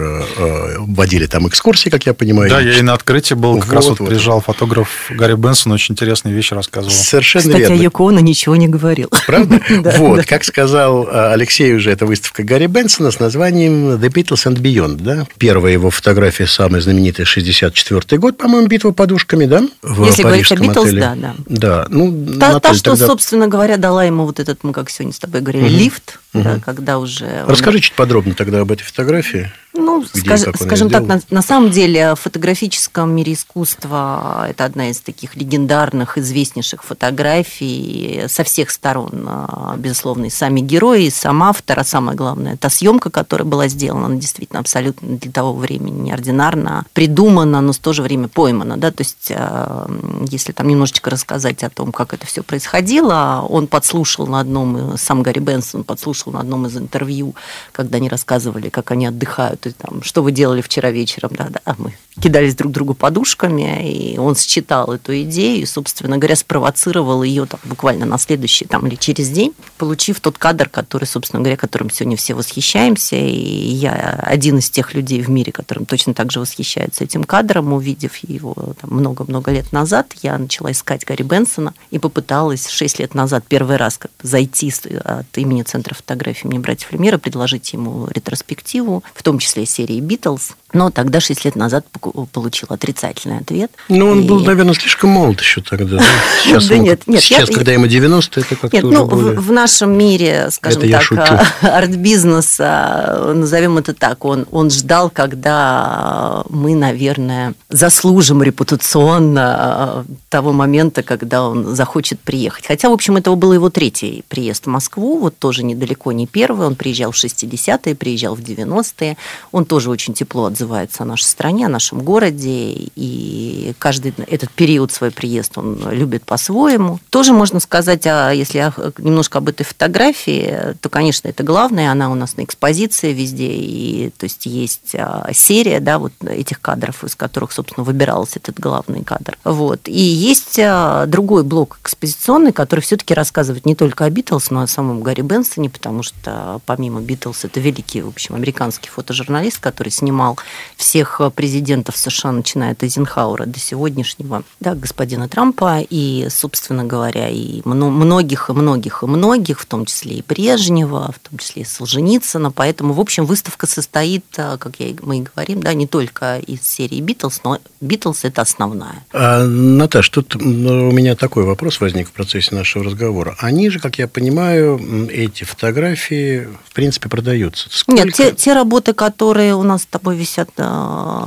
водили 0.78 1.26
там 1.26 1.46
экскурсии, 1.46 1.88
как 1.88 2.04
я 2.04 2.14
понимаю. 2.14 2.50
Да, 2.50 2.58
я 2.60 2.80
и 2.80 2.82
на 2.82 2.94
открытии 2.94 3.34
был, 3.34 3.60
как 3.60 3.66
Вот, 3.66 3.74
раз 3.76 3.86
вот 3.86 4.00
вот. 4.00 4.08
приезжал 4.08 4.40
фотограф 4.40 4.88
Гарри 5.10 5.34
Бенсон, 5.34 5.70
очень 5.70 5.92
интересные 5.92 6.34
вещи 6.34 6.52
рассказывал. 6.52 6.92
Совершенно 6.92 7.44
Кстати, 7.44 7.62
о 7.62 7.68
верно. 7.68 7.82
Йоко 7.82 8.08
Оно 8.08 8.18
ничего 8.18 8.56
не 8.56 8.66
говорил. 8.66 9.08
Правда? 9.26 9.60
Да, 9.84 9.94
вот, 9.98 10.24
как 10.26 10.42
сказал 10.42 11.08
Алексей 11.12 11.74
уже, 11.74 11.92
это 11.92 12.06
выставка 12.06 12.42
Гарри 12.42 12.66
Бенсона 12.66 13.12
с 13.12 13.20
названием 13.20 13.92
The 13.92 14.08
Beatles 14.08 14.46
and 14.52 14.56
Beyond, 14.56 14.96
да? 14.96 15.26
Первая 15.38 15.74
его 15.74 15.90
фотография, 15.90 16.48
самая 16.48 16.80
знаменитая, 16.80 17.24
64 17.24 18.18
год, 18.18 18.36
по-моему, 18.36 18.66
«Битва 18.66 18.90
подушками», 18.90 19.43
да? 19.46 19.62
В 19.82 20.04
Если 20.04 20.22
говорить 20.22 20.50
о 20.52 20.56
Битлз, 20.56 20.86
отеле. 20.86 21.00
да, 21.00 21.14
да. 21.16 21.34
Да, 21.46 21.86
ну, 21.90 22.38
Та, 22.38 22.60
та, 22.60 22.74
что, 22.74 22.90
тогда 22.92 23.06
собственно 23.06 23.48
говоря, 23.48 23.76
дала 23.76 24.04
ему 24.04 24.24
вот 24.26 24.40
этот, 24.40 24.64
мы 24.64 24.72
как 24.72 24.90
сегодня 24.90 25.12
с 25.14 25.18
тобой 25.18 25.40
говорили, 25.40 25.64
Мгм. 25.68 25.76
лифт, 25.76 26.18
да, 26.34 26.52
Мгм. 26.54 26.60
когда 26.60 26.98
уже... 26.98 27.44
Расскажи 27.46 27.80
чуть 27.80 27.94
подробнее 27.94 28.34
тогда 28.34 28.60
об 28.60 28.70
этой 28.72 28.82
фотографии. 28.82 29.50
Ну, 29.76 30.04
Где 30.14 30.36
скаж- 30.36 30.56
скажем 30.60 30.88
так, 30.88 31.02
на, 31.04 31.20
на 31.30 31.42
самом 31.42 31.70
деле 31.70 32.14
в 32.14 32.20
фотографическом 32.20 33.10
мире 33.10 33.32
искусства 33.32 34.46
это 34.48 34.64
одна 34.64 34.90
из 34.90 35.00
таких 35.00 35.34
легендарных, 35.34 36.16
известнейших 36.18 36.84
фотографий 36.84 38.24
со 38.28 38.44
всех 38.44 38.70
сторон. 38.70 39.24
А, 39.26 39.74
Безусловно, 39.76 40.26
и 40.26 40.30
сами 40.30 40.60
герои, 40.60 41.06
и 41.06 41.10
сам 41.10 41.42
автор, 41.42 41.80
а 41.80 41.84
самое 41.84 42.16
главное, 42.16 42.56
та 42.56 42.70
съемка, 42.70 43.10
которая 43.10 43.46
была 43.46 43.66
сделана, 43.68 44.06
она 44.06 44.16
действительно 44.16 44.60
абсолютно 44.60 45.16
для 45.18 45.30
того 45.32 45.52
времени 45.54 46.00
неординарно 46.08 46.84
придумана, 46.92 47.60
но 47.60 47.72
в 47.72 47.78
то 47.78 47.92
же 47.92 48.02
время 48.02 48.28
поймана. 48.28 48.76
Да? 48.76 48.90
То 48.92 49.00
есть, 49.02 49.32
а, 49.34 49.90
если 50.30 50.52
там 50.52 50.68
немножечко 50.68 51.10
рассказать 51.10 51.62
о 51.64 51.70
том, 51.70 51.90
как 51.92 52.14
это 52.14 52.26
все 52.26 52.42
происходило, 52.42 53.44
он 53.48 53.66
подслушал 53.66 54.26
на 54.28 54.40
одном, 54.40 54.96
сам 54.98 55.22
Гарри 55.22 55.40
Бенсон 55.40 55.82
подслушал 55.84 56.23
на 56.30 56.40
одном 56.40 56.66
из 56.66 56.76
интервью, 56.76 57.34
когда 57.72 57.96
они 57.96 58.08
рассказывали, 58.08 58.68
как 58.68 58.90
они 58.90 59.06
отдыхают, 59.06 59.66
и 59.66 59.70
там, 59.70 60.02
что 60.02 60.22
вы 60.22 60.32
делали 60.32 60.60
вчера 60.60 60.90
вечером, 60.90 61.30
да, 61.36 61.48
да, 61.50 61.60
а 61.64 61.74
мы 61.78 61.94
кидались 62.20 62.54
друг 62.54 62.72
другу 62.72 62.94
подушками, 62.94 63.90
и 63.90 64.18
он 64.18 64.36
считал 64.36 64.92
эту 64.92 65.20
идею, 65.22 65.62
и, 65.62 65.66
собственно 65.66 66.16
говоря, 66.16 66.36
спровоцировал 66.36 67.22
ее 67.22 67.46
там, 67.46 67.60
буквально 67.64 68.06
на 68.06 68.18
следующий 68.18 68.66
там, 68.66 68.86
или 68.86 68.94
через 68.94 69.30
день, 69.30 69.52
получив 69.78 70.20
тот 70.20 70.38
кадр, 70.38 70.68
который, 70.68 71.06
собственно 71.06 71.42
говоря, 71.42 71.56
которым 71.56 71.90
сегодня 71.90 72.16
все 72.16 72.34
восхищаемся, 72.34 73.16
и 73.16 73.70
я 73.74 74.20
один 74.22 74.58
из 74.58 74.70
тех 74.70 74.94
людей 74.94 75.22
в 75.22 75.28
мире, 75.28 75.50
которым 75.50 75.86
точно 75.86 76.14
так 76.14 76.30
же 76.30 76.40
восхищаются 76.40 77.04
этим 77.04 77.24
кадром, 77.24 77.72
увидев 77.72 78.16
его 78.16 78.54
много-много 78.82 79.50
лет 79.50 79.72
назад, 79.72 80.14
я 80.22 80.38
начала 80.38 80.70
искать 80.70 81.04
Гарри 81.04 81.22
Бенсона 81.22 81.74
и 81.90 81.98
попыталась 81.98 82.68
6 82.68 83.00
лет 83.00 83.14
назад 83.14 83.44
первый 83.48 83.76
раз 83.76 83.98
как 83.98 84.10
зайти 84.22 84.72
от 85.04 85.36
имени 85.36 85.62
Центра 85.62 85.94
фотографии 85.94 86.13
имени 86.44 86.58
братьев 86.58 86.92
Люмьера, 86.92 87.18
предложить 87.18 87.72
ему 87.72 88.08
ретроспективу, 88.08 89.02
в 89.14 89.22
том 89.22 89.38
числе 89.38 89.66
серии 89.66 90.00
«Битлз». 90.00 90.56
Но 90.74 90.90
тогда, 90.90 91.20
6 91.20 91.44
лет 91.46 91.56
назад, 91.56 91.86
получил 92.32 92.68
отрицательный 92.70 93.38
ответ. 93.38 93.70
Ну, 93.88 94.10
он 94.10 94.20
И- 94.22 94.26
был, 94.26 94.40
наверное, 94.40 94.74
слишком 94.74 95.10
молод 95.10 95.40
еще 95.40 95.62
тогда. 95.62 95.96
да? 95.98 96.04
Сейчас, 96.42 96.66
Да 96.66 96.74
ему- 96.74 96.84
нет, 96.84 97.02
нет, 97.06 97.22
сейчас 97.22 97.48
я- 97.48 97.54
когда 97.54 97.72
ему 97.72 97.86
90, 97.86 98.40
это 98.40 98.56
как-то 98.56 98.76
Нет, 98.76 98.84
уже 98.84 98.94
ну, 98.98 99.06
более... 99.06 99.32
в, 99.40 99.46
в 99.46 99.52
нашем 99.52 99.96
мире, 99.96 100.48
скажем 100.50 100.82
Это 100.82 100.90
так, 100.92 101.02
шучу. 101.02 101.22
арт-бизнес, 101.62 102.56
а, 102.60 103.32
назовем 103.34 103.78
это 103.78 103.94
так, 103.94 104.24
он, 104.24 104.46
он 104.50 104.70
ждал, 104.70 105.10
когда 105.10 106.44
мы, 106.50 106.74
наверное, 106.74 107.54
заслужим 107.70 108.42
репутационно 108.42 109.54
а, 109.56 110.04
того 110.28 110.52
момента, 110.52 111.02
когда 111.02 111.48
он 111.48 111.74
захочет 111.74 112.20
приехать. 112.20 112.66
Хотя, 112.66 112.88
в 112.90 112.92
общем, 112.92 113.16
это 113.16 113.34
был 113.34 113.52
его 113.52 113.70
третий 113.70 114.24
приезд 114.28 114.64
в 114.64 114.68
Москву, 114.68 115.18
вот 115.18 115.38
тоже 115.38 115.62
недалеко 115.64 116.12
не 116.12 116.26
первый. 116.26 116.66
Он 116.66 116.74
приезжал 116.74 117.12
в 117.12 117.16
60-е, 117.16 117.94
приезжал 117.94 118.34
в 118.34 118.40
90-е. 118.40 119.16
Он 119.52 119.64
тоже 119.64 119.90
очень 119.90 120.14
тепло 120.14 120.50
отзывается 120.64 121.02
о 121.02 121.06
нашей 121.06 121.24
стране, 121.24 121.66
о 121.66 121.68
нашем 121.68 122.02
городе, 122.02 122.90
и 122.96 123.74
каждый 123.78 124.14
этот 124.26 124.50
период 124.50 124.92
свой 124.92 125.10
приезд 125.10 125.58
он 125.58 125.90
любит 125.90 126.24
по-своему. 126.24 126.98
Тоже 127.10 127.32
можно 127.32 127.60
сказать, 127.60 128.06
а 128.06 128.30
если 128.30 128.72
немножко 128.98 129.38
об 129.38 129.48
этой 129.48 129.64
фотографии, 129.64 130.74
то, 130.80 130.88
конечно, 130.88 131.28
это 131.28 131.42
главное, 131.42 131.90
она 131.90 132.10
у 132.10 132.14
нас 132.14 132.36
на 132.36 132.44
экспозиции 132.44 133.12
везде, 133.12 133.52
и 133.52 134.10
то 134.16 134.24
есть 134.24 134.46
есть 134.46 134.94
а, 134.94 135.28
серия, 135.32 135.80
да, 135.80 135.98
вот 135.98 136.12
этих 136.26 136.60
кадров, 136.60 137.04
из 137.04 137.14
которых, 137.14 137.52
собственно, 137.52 137.84
выбирался 137.84 138.38
этот 138.38 138.58
главный 138.58 139.04
кадр. 139.04 139.38
Вот. 139.44 139.88
И 139.88 140.00
есть 140.00 140.58
а, 140.58 141.06
другой 141.06 141.44
блок 141.44 141.78
экспозиционный, 141.82 142.52
который 142.52 142.80
все-таки 142.80 143.14
рассказывает 143.14 143.66
не 143.66 143.74
только 143.74 144.04
о 144.04 144.10
Битлз, 144.10 144.50
но 144.50 144.62
и 144.62 144.64
о 144.64 144.68
самом 144.68 145.02
Гарри 145.02 145.22
Бенсоне, 145.22 145.68
потому 145.68 146.02
что 146.02 146.60
помимо 146.66 147.00
Битлз 147.00 147.44
это 147.44 147.60
великий, 147.60 148.02
в 148.02 148.08
общем, 148.08 148.34
американский 148.34 148.88
фотожурналист, 148.88 149.60
который 149.60 149.90
снимал 149.90 150.38
всех 150.76 151.20
президентов 151.34 151.96
США, 151.96 152.32
начиная 152.32 152.72
от 152.72 152.82
Эйзенхауэра 152.82 153.46
до 153.46 153.58
сегодняшнего, 153.58 154.42
да, 154.60 154.74
господина 154.74 155.28
Трампа, 155.28 155.80
и, 155.88 156.28
собственно 156.30 156.84
говоря, 156.84 157.28
и 157.28 157.60
мно- 157.64 157.90
многих, 157.90 158.50
и 158.50 158.52
многих, 158.52 159.02
и 159.02 159.06
многих, 159.06 159.60
в 159.60 159.66
том 159.66 159.86
числе 159.86 160.16
и 160.16 160.24
Брежнева, 160.26 161.12
в 161.12 161.28
том 161.28 161.38
числе 161.38 161.62
и 161.62 161.64
Солженицына. 161.64 162.50
Поэтому, 162.50 162.92
в 162.94 163.00
общем, 163.00 163.26
выставка 163.26 163.66
состоит, 163.66 164.24
а, 164.36 164.56
как 164.58 164.76
я, 164.78 164.94
мы 165.02 165.18
и 165.18 165.22
говорим, 165.22 165.62
да, 165.62 165.74
не 165.74 165.86
только 165.86 166.38
из 166.38 166.62
серии 166.62 167.00
Битлз, 167.00 167.40
но 167.44 167.58
Битлз– 167.80 168.20
это 168.24 168.42
основная. 168.42 169.04
А, 169.12 169.44
Наташ, 169.44 170.08
тут 170.08 170.36
у 170.36 170.40
меня 170.40 171.16
такой 171.16 171.44
вопрос 171.44 171.80
возник 171.80 172.08
в 172.08 172.12
процессе 172.12 172.54
нашего 172.54 172.84
разговора. 172.84 173.36
Они 173.38 173.70
же, 173.70 173.80
как 173.80 173.98
я 173.98 174.08
понимаю, 174.08 175.08
эти 175.10 175.44
фотографии, 175.44 176.48
в 176.64 176.72
принципе, 176.72 177.08
продаются. 177.08 177.68
Сколько? 177.70 178.04
Нет, 178.04 178.14
те, 178.14 178.32
те 178.32 178.52
работы, 178.52 178.92
которые 178.92 179.54
у 179.54 179.62
нас 179.62 179.82
с 179.82 179.86
тобой 179.86 180.16
висят 180.16 180.33
э, 180.38 180.62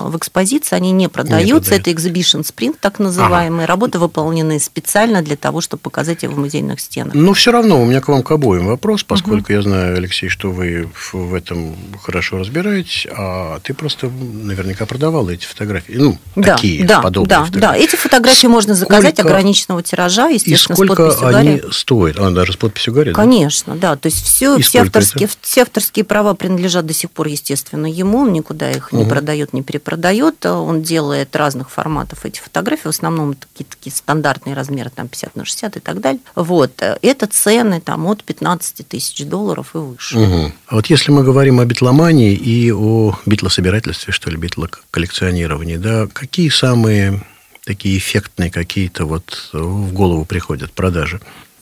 в 0.09 0.15
экспозиции, 0.17 0.75
они 0.75 0.91
не 0.91 1.07
продаются. 1.07 1.71
продаются. 1.71 1.75
Это 1.75 1.89
exhibition 1.91 2.41
sprint, 2.43 2.75
так 2.79 2.99
называемые. 2.99 3.65
Работы 3.65 3.99
выполнены 3.99 4.59
специально 4.59 5.21
для 5.21 5.35
того, 5.35 5.61
чтобы 5.61 5.81
показать 5.81 6.23
их 6.23 6.31
в 6.31 6.37
музейных 6.37 6.79
стенах. 6.79 7.13
Но 7.13 7.33
все 7.33 7.51
равно 7.51 7.81
у 7.81 7.85
меня 7.85 8.01
к 8.01 8.07
вам 8.07 8.23
к 8.23 8.31
обоим 8.31 8.67
вопрос, 8.67 9.03
поскольку 9.03 9.51
я 9.53 9.61
знаю, 9.61 9.97
Алексей, 9.97 10.29
что 10.29 10.51
вы 10.51 10.89
в- 11.11 11.33
этом 11.33 11.75
хорошо 12.01 12.37
разбираетесь, 12.37 13.07
а 13.15 13.59
ты 13.61 13.73
просто 13.73 14.07
наверняка 14.09 14.85
продавала 14.85 15.29
эти 15.29 15.45
фотографии. 15.45 15.93
Ну, 15.95 16.17
Да, 16.35 16.55
такие 16.55 16.85
да, 16.85 17.01
подобные 17.01 17.29
да, 17.29 17.45
фотографии. 17.45 17.77
да. 17.79 17.83
Эти 17.85 17.95
фотографии 17.95 18.47
можно 18.47 18.73
заказать 18.73 19.15
Сколько- 19.15 19.29
ограниченного 19.29 19.83
тиража, 19.83 20.29
И 20.29 20.35
естественно, 20.35 20.75
с 20.75 20.77
сколько 20.77 20.95
подписью 21.07 21.27
они 21.35 21.49
Гарри. 21.57 21.71
стоят? 21.71 22.19
А, 22.19 22.31
даже 22.31 22.53
с 22.53 22.55
подписью 22.57 22.93
Гарри? 22.93 23.09
да? 23.09 23.13
Конечно, 23.15 23.75
да. 23.75 23.95
То 23.95 24.07
есть 24.07 24.23
все, 24.23 24.55
И 24.57 24.61
все, 24.61 24.81
авторские, 24.81 25.29
все 25.41 25.61
авторские 25.61 26.05
права 26.05 26.33
принадлежат 26.33 26.85
до 26.85 26.93
сих 26.93 27.11
пор, 27.11 27.27
естественно, 27.27 27.85
ему. 27.85 28.19
Он 28.19 28.33
никуда 28.33 28.71
их 28.71 28.91
не 28.97 29.03
Мгм. 29.03 29.09
продает, 29.09 29.53
не 29.53 29.61
перепродает. 29.63 30.45
Он 30.45 30.81
делает 30.81 31.35
разных 31.35 31.69
форматов 31.69 32.25
эти 32.25 32.39
фотографии. 32.39 32.83
В 32.83 32.87
основном 32.87 33.35
такие, 33.35 33.65
такие 33.65 33.95
стандартные 33.95 34.55
размеры, 34.55 34.89
там 34.93 35.07
50 35.07 35.35
на 35.35 35.45
60 35.45 35.77
и 35.77 35.79
так 35.79 36.01
далее. 36.01 36.19
Вот. 36.35 36.71
Это 37.01 37.27
цены 37.27 37.79
там 37.81 38.05
от 38.07 38.23
15 38.23 38.87
тысяч 38.87 39.25
долларов 39.25 39.71
и 39.75 39.77
выше. 39.77 40.17
Мгм. 40.17 40.53
А 40.67 40.75
вот 40.75 40.87
если 40.87 41.11
мы 41.11 41.23
говорим 41.23 41.59
о 41.59 41.65
битломании 41.65 42.33
и 42.33 42.71
о 42.71 43.13
битлособирательстве, 43.25 44.11
что 44.13 44.29
ли, 44.29 44.37
битлоколлекционировании, 44.37 45.77
да, 45.77 46.07
какие 46.11 46.49
самые 46.49 47.21
такие 47.65 47.97
эффектные 47.97 48.49
какие-то 48.49 49.05
вот 49.05 49.49
в 49.53 49.91
голову 49.93 50.25
приходят 50.25 50.71
продажи? 50.71 51.19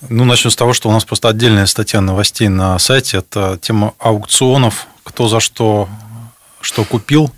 Ну, 0.09 0.23
начнем 0.23 0.51
с 0.51 0.55
того, 0.55 0.73
что 0.73 0.89
у 0.89 0.91
нас 0.91 1.03
просто 1.03 1.29
отдельная 1.29 1.65
статья 1.65 1.99
новостей 2.01 2.47
на 2.47 2.77
сайте. 2.79 3.17
Это 3.17 3.57
тема 3.59 3.93
аукционов, 3.97 4.87
кто 5.03 5.27
за 5.27 5.39
что, 5.39 5.89
что 6.65 6.83
купил. 6.83 7.31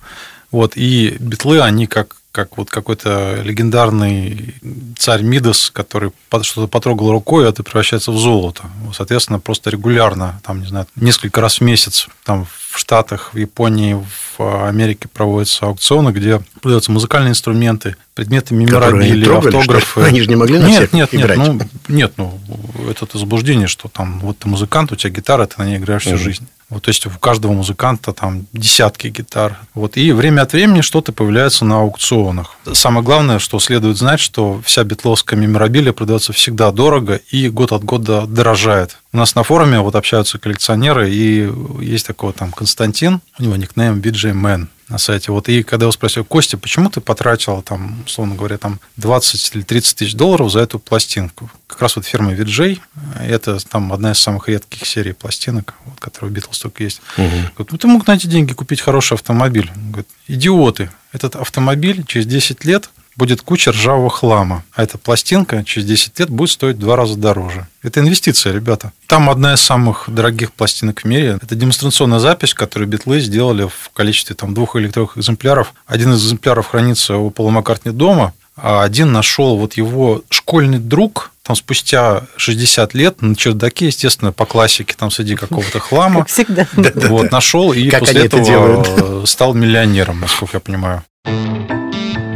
Вот, 0.51 0.73
и 0.75 1.17
битлы, 1.19 1.61
они 1.61 1.87
как 1.87 2.17
как 2.37 2.55
вот 2.55 2.69
какой-то 2.69 3.41
легендарный 3.43 4.53
царь 4.95 5.23
Мидас, 5.23 5.71
который 5.71 6.11
что-то 6.43 6.67
потрогал 6.67 7.09
рукой, 7.09 7.45
и 7.45 7.49
это 7.49 7.63
превращается 7.63 8.11
в 8.11 8.17
золото. 8.19 8.65
Соответственно, 8.93 9.39
просто 9.39 9.71
регулярно, 9.71 10.39
там, 10.45 10.61
не 10.61 10.67
знаю, 10.67 10.85
несколько 10.95 11.41
раз 11.41 11.59
в 11.59 11.61
месяц, 11.61 12.07
там, 12.23 12.45
в 12.45 12.77
Штатах, 12.77 13.33
в 13.33 13.37
Японии, 13.37 13.97
в 14.37 14.67
Америке 14.67 15.07
проводятся 15.11 15.65
аукционы, 15.65 16.11
где 16.11 16.39
продаются 16.61 16.91
музыкальные 16.91 17.31
инструменты, 17.31 17.95
предметы 18.13 18.53
меморабилии, 18.53 19.35
автографы. 19.35 20.01
Они 20.01 20.21
же 20.21 20.29
не 20.29 20.35
могли 20.35 20.59
на 20.59 20.67
нет, 20.67 20.93
нет, 20.93 21.15
играть. 21.15 21.39
Нет, 21.39 21.47
ну, 21.47 21.59
нет, 21.87 22.13
ну, 22.17 22.39
это 22.87 23.17
заблуждение, 23.17 23.65
что 23.65 23.89
там 23.89 24.19
вот 24.19 24.37
ты 24.37 24.47
музыкант, 24.47 24.91
у 24.91 24.95
тебя 24.95 25.09
гитара, 25.09 25.47
ты 25.47 25.55
на 25.57 25.65
ней 25.65 25.77
играешь 25.77 26.03
всю 26.03 26.11
угу. 26.11 26.19
жизнь. 26.19 26.47
Вот, 26.69 26.84
то 26.84 26.89
есть 26.89 27.06
у 27.06 27.10
каждого 27.10 27.53
музыканта 27.53 28.12
там 28.12 28.45
десятки 28.51 29.08
гитар. 29.08 29.58
Вот, 29.73 29.95
и 29.95 30.12
время 30.12 30.41
от 30.41 30.51
времени 30.51 30.82
что-то 30.82 31.13
появляется 31.13 31.63
на 31.63 31.80
аукционах. 31.80 32.56
Самое 32.73 33.06
главное, 33.06 33.39
что 33.39 33.60
следует 33.60 33.97
знать, 33.97 34.19
что 34.19 34.62
вся 34.65 34.84
битловская 34.84 35.39
меморабилия 35.39 35.93
продается 35.93 36.34
всегда 36.34 36.71
дорого 36.71 37.21
и 37.32 37.47
год 37.49 37.71
от 37.71 37.86
года 37.86 38.27
дорожает. 38.27 38.97
У 39.13 39.17
нас 39.17 39.34
на 39.36 39.43
форуме 39.43 39.80
вот 39.80 39.95
общаются 39.95 40.39
коллекционеры, 40.39 41.10
и 41.10 41.49
есть 41.82 42.06
такой 42.06 42.34
там 42.34 42.51
Константин, 42.51 43.21
у 43.39 43.43
него 43.43 43.56
никнейм 43.56 43.99
BJ 43.99 44.34
Man 44.34 44.67
на 44.89 44.97
сайте. 44.97 45.32
Вот, 45.32 45.50
и 45.50 45.63
когда 45.63 45.86
я 45.86 45.91
спросил, 45.91 46.23
Костя, 46.23 46.58
почему 46.58 46.89
ты 46.89 47.02
потратил, 47.02 47.62
там, 47.62 48.04
условно 48.06 48.36
говоря, 48.36 48.58
там 48.58 48.80
20 48.97 49.56
или 49.56 49.62
30 49.63 49.97
тысяч 49.97 50.13
долларов 50.13 50.52
за 50.52 50.60
эту 50.60 50.80
пластинку? 50.80 51.50
Как 51.67 51.82
раз 51.82 51.95
вот 51.95 52.06
фирма 52.06 52.34
VJ, 52.34 52.80
это 53.21 53.60
там 53.67 53.91
одна 53.91 54.12
из 54.12 54.19
самых 54.19 54.47
редких 54.47 54.86
серий 54.86 55.13
пластинок, 55.13 55.73
вот, 55.86 56.00
которые 56.00 56.32
у 56.32 56.34
Битлз 56.34 56.60
только 56.60 56.84
есть. 56.84 57.02
Угу. 57.17 57.28
Говорит, 57.28 57.71
ну, 57.71 57.78
ты 57.78 57.88
мог 57.88 58.08
на 58.08 58.15
эти 58.15 58.28
деньги 58.28 58.54
купить 58.54 58.82
хороший 58.82 59.15
автомобиль. 59.15 59.69
Он 59.76 59.91
говорит, 59.91 60.08
идиоты, 60.28 60.89
этот 61.12 61.36
автомобиль 61.36 62.06
через 62.06 62.26
10 62.26 62.63
лет 62.65 62.89
будет 63.17 63.41
куча 63.41 63.71
ржавого 63.71 64.10
хлама, 64.10 64.63
а 64.73 64.84
эта 64.84 64.97
пластинка 64.97 65.63
через 65.63 65.88
10 65.88 66.19
лет 66.19 66.30
будет 66.30 66.51
стоить 66.51 66.77
в 66.77 66.80
два 66.80 66.95
раза 66.95 67.17
дороже. 67.17 67.67
Это 67.82 67.99
инвестиция, 67.99 68.53
ребята. 68.53 68.91
Там 69.08 69.30
одна 69.30 69.56
из 69.56 69.62
самых 69.62 70.06
дорогих 70.08 70.53
пластинок 70.53 71.01
в 71.01 71.06
мире. 71.06 71.39
Это 71.41 71.56
демонстрационная 71.56 72.19
запись, 72.19 72.53
которую 72.53 72.88
битлы 72.88 73.19
сделали 73.19 73.67
в 73.67 73.89
количестве 73.93 74.36
там, 74.36 74.53
двух 74.53 74.75
или 74.75 74.88
трех 74.88 75.17
экземпляров. 75.17 75.73
Один 75.88 76.13
из 76.13 76.23
экземпляров 76.23 76.67
хранится 76.67 77.17
у 77.17 77.32
Пола 77.32 77.49
Маккартни 77.49 77.91
дома, 77.91 78.34
а 78.56 78.84
один 78.84 79.12
нашел 79.12 79.58
вот 79.58 79.73
его 79.73 80.23
школьный 80.30 80.80
друг, 80.80 81.32
там 81.43 81.56
спустя 81.56 82.23
60 82.38 82.93
лет 82.93 83.21
на 83.21 83.36
чердаке, 83.36 83.88
естественно, 83.88 84.32
по 84.32 84.45
классике, 84.45 84.95
там 84.97 85.12
среди 85.12 85.36
какого-то 85.36 85.80
хлама. 85.80 86.21
Как 86.21 86.30
всегда. 86.30 86.67
Вот, 87.08 87.32
нашел 87.32 87.71
и 87.71 87.89
как 87.89 88.01
после 88.01 88.25
этого 88.25 89.25
стал 89.25 89.53
миллионером, 89.53 90.19
насколько 90.19 90.58
я 90.58 90.60
понимаю. 90.60 91.03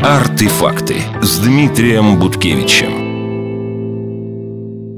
Артефакты 0.04 0.96
с 1.22 1.38
Дмитрием 1.38 2.20
Буткевичем. 2.20 3.12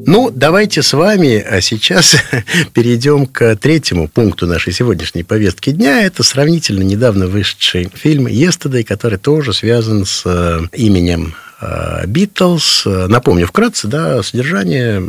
Ну, 0.06 0.32
давайте 0.34 0.82
с 0.82 0.94
вами 0.94 1.40
а 1.42 1.60
сейчас 1.60 2.16
перейдем 2.74 3.26
к 3.26 3.58
третьему 3.58 4.08
пункту 4.08 4.48
нашей 4.48 4.72
сегодняшней 4.72 5.24
повестки 5.24 5.72
дня. 5.72 6.04
Это 6.06 6.24
сравнительно 6.24 6.84
недавно 6.84 7.28
вышедший 7.28 7.90
фильм 7.94 8.28
«Yesterday», 8.28 8.86
который 8.86 9.20
тоже 9.20 9.52
связан 9.52 10.06
с 10.06 10.22
э, 10.24 10.62
именем 10.72 11.36
Битлз. 12.06 12.84
Напомню 12.86 13.48
вкратце, 13.48 13.88
да, 13.88 14.22
содержание. 14.24 15.04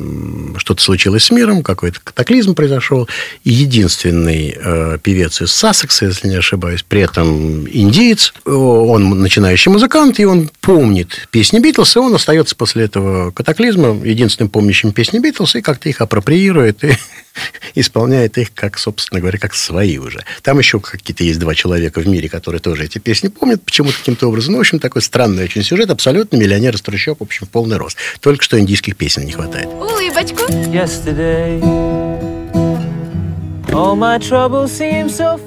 Что-то 0.57 0.83
случилось 0.83 1.25
с 1.25 1.31
миром, 1.31 1.62
какой-то 1.62 2.01
катаклизм 2.03 2.55
произошел. 2.55 3.09
И 3.43 3.51
единственный 3.51 4.57
э, 4.57 4.99
певец 5.03 5.40
из 5.43 5.53
Сассекса, 5.53 6.07
если 6.07 6.29
не 6.29 6.37
ошибаюсь, 6.37 6.83
при 6.83 7.03
этом 7.03 7.69
индиец. 7.69 8.35
Он 8.45 9.21
начинающий 9.21 9.71
музыкант, 9.71 10.21
и 10.21 10.25
он 10.25 10.51
помнит 10.61 11.29
песни 11.31 11.59
Битлз, 11.59 11.97
и 11.97 11.99
он 11.99 12.14
остается 12.14 12.57
после 12.57 12.85
этого 12.85 13.31
катаклизма 13.31 14.05
единственным 14.05 14.51
помнящим 14.51 14.93
песни 14.93 15.19
Битлз, 15.19 15.57
и 15.57 15.61
как-то 15.61 15.88
их 15.88 16.01
апроприирует, 16.01 16.85
и 16.85 16.97
исполняет 17.75 18.38
их, 18.38 18.53
как, 18.55 18.79
собственно 18.79 19.21
говоря, 19.21 19.38
как 19.38 19.55
свои 19.55 19.99
уже. 19.99 20.25
Там 20.43 20.59
еще 20.59 20.81
какие-то 20.81 21.25
есть 21.25 21.38
два 21.38 21.55
человека 21.55 22.01
в 22.01 22.07
мире, 22.07 22.29
которые 22.29 22.61
тоже 22.61 22.85
эти 22.85 22.99
песни 22.99 23.29
помнят 23.29 23.62
почему-то 23.62 23.99
каким-то 23.99 24.29
образом. 24.29 24.53
Ну, 24.53 24.59
в 24.59 24.61
общем, 24.61 24.79
такой 24.79 25.03
странный 25.03 25.45
очень 25.45 25.62
сюжет, 25.62 25.90
абсолютно 25.90 26.37
миллионер 26.45 26.75
из 26.75 26.83
трущоб, 26.83 27.21
в 27.21 27.23
общем, 27.23 27.47
в 27.47 27.51
полный 27.51 27.77
рост. 27.77 27.97
Только 28.21 28.43
что 28.45 28.59
индийских 28.61 28.97
песен 28.97 29.25
не 29.25 29.33
хватает. 29.33 29.67
Улыбочку. 29.67 30.43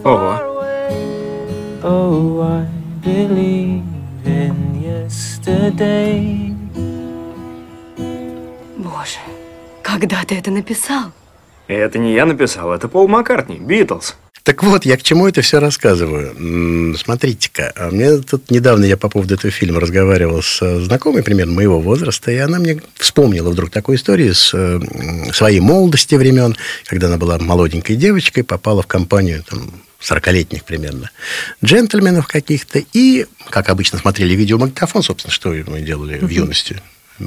Away. 0.03 1.17
Oh. 1.83 2.67
Боже, 8.77 9.19
когда 9.81 10.23
ты 10.25 10.35
это 10.35 10.51
написал? 10.51 11.11
Это 11.67 11.99
не 11.99 12.13
я 12.13 12.25
написал, 12.25 12.73
это 12.73 12.87
Пол 12.87 13.07
Маккартни, 13.07 13.57
Битлз. 13.57 14.15
Так 14.47 14.63
вот, 14.63 14.85
я 14.85 14.95
к 14.95 15.03
чему 15.03 15.27
это 15.27 15.41
все 15.41 15.59
рассказываю. 15.59 16.95
Смотрите-ка, 16.95 17.73
а 17.75 17.91
мне 17.91 18.19
тут 18.19 18.49
недавно 18.49 18.85
я 18.85 18.95
по 18.95 19.09
поводу 19.09 19.33
этого 19.33 19.51
фильма 19.51 19.81
разговаривал 19.81 20.41
с 20.41 20.85
знакомой 20.85 21.21
примерно 21.21 21.51
моего 21.51 21.81
возраста, 21.81 22.31
и 22.31 22.37
она 22.37 22.57
мне 22.57 22.81
вспомнила 22.95 23.49
вдруг 23.49 23.71
такую 23.71 23.97
историю 23.97 24.33
с 24.33 24.55
своей 25.33 25.59
молодости 25.59 26.15
времен, 26.15 26.55
когда 26.85 27.07
она 27.07 27.17
была 27.17 27.37
молоденькой 27.39 27.97
девочкой, 27.97 28.45
попала 28.45 28.81
в 28.83 28.87
компанию 28.87 29.43
там, 29.43 29.69
40-летних 29.99 30.63
примерно 30.63 31.11
джентльменов 31.61 32.27
каких-то, 32.27 32.81
и, 32.93 33.25
как 33.49 33.67
обычно, 33.67 33.99
смотрели 33.99 34.33
видеомагнитофон, 34.33 35.03
собственно, 35.03 35.33
что 35.33 35.49
мы 35.49 35.81
делали 35.81 36.19
в 36.19 36.29
юности 36.29 36.81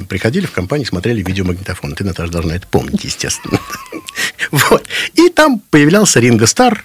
приходили 0.07 0.45
в 0.45 0.51
компанию, 0.51 0.87
смотрели 0.87 1.21
видеомагнитофон. 1.21 1.95
Ты, 1.95 2.03
Наташа, 2.03 2.31
должна 2.31 2.55
это 2.55 2.67
помнить, 2.67 3.03
естественно. 3.03 3.59
Вот. 4.51 4.85
И 5.13 5.29
там 5.29 5.59
появлялся 5.69 6.19
Ринго 6.19 6.45
Стар 6.45 6.83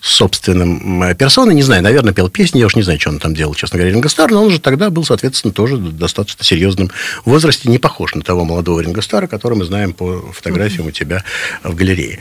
собственным 0.00 1.16
персоной. 1.16 1.54
Не 1.54 1.62
знаю, 1.62 1.82
наверное, 1.82 2.12
пел 2.12 2.28
песни. 2.28 2.60
Я 2.60 2.66
уж 2.66 2.76
не 2.76 2.82
знаю, 2.82 3.00
что 3.00 3.10
он 3.10 3.18
там 3.18 3.34
делал, 3.34 3.54
честно 3.54 3.78
говоря, 3.78 3.92
Ринго 3.92 4.08
Стар. 4.08 4.30
Но 4.30 4.44
он 4.44 4.50
же 4.50 4.60
тогда 4.60 4.90
был, 4.90 5.04
соответственно, 5.04 5.52
тоже 5.52 5.76
в 5.76 5.96
достаточно 5.96 6.44
серьезном 6.44 6.90
возрасте. 7.24 7.68
Не 7.68 7.78
похож 7.78 8.14
на 8.14 8.22
того 8.22 8.44
молодого 8.44 8.80
Ринго 8.80 9.02
Стара, 9.02 9.26
которого 9.26 9.58
мы 9.58 9.64
знаем 9.64 9.92
по 9.92 10.32
фотографиям 10.32 10.86
у 10.86 10.90
тебя 10.90 11.24
в 11.62 11.74
галерее. 11.74 12.18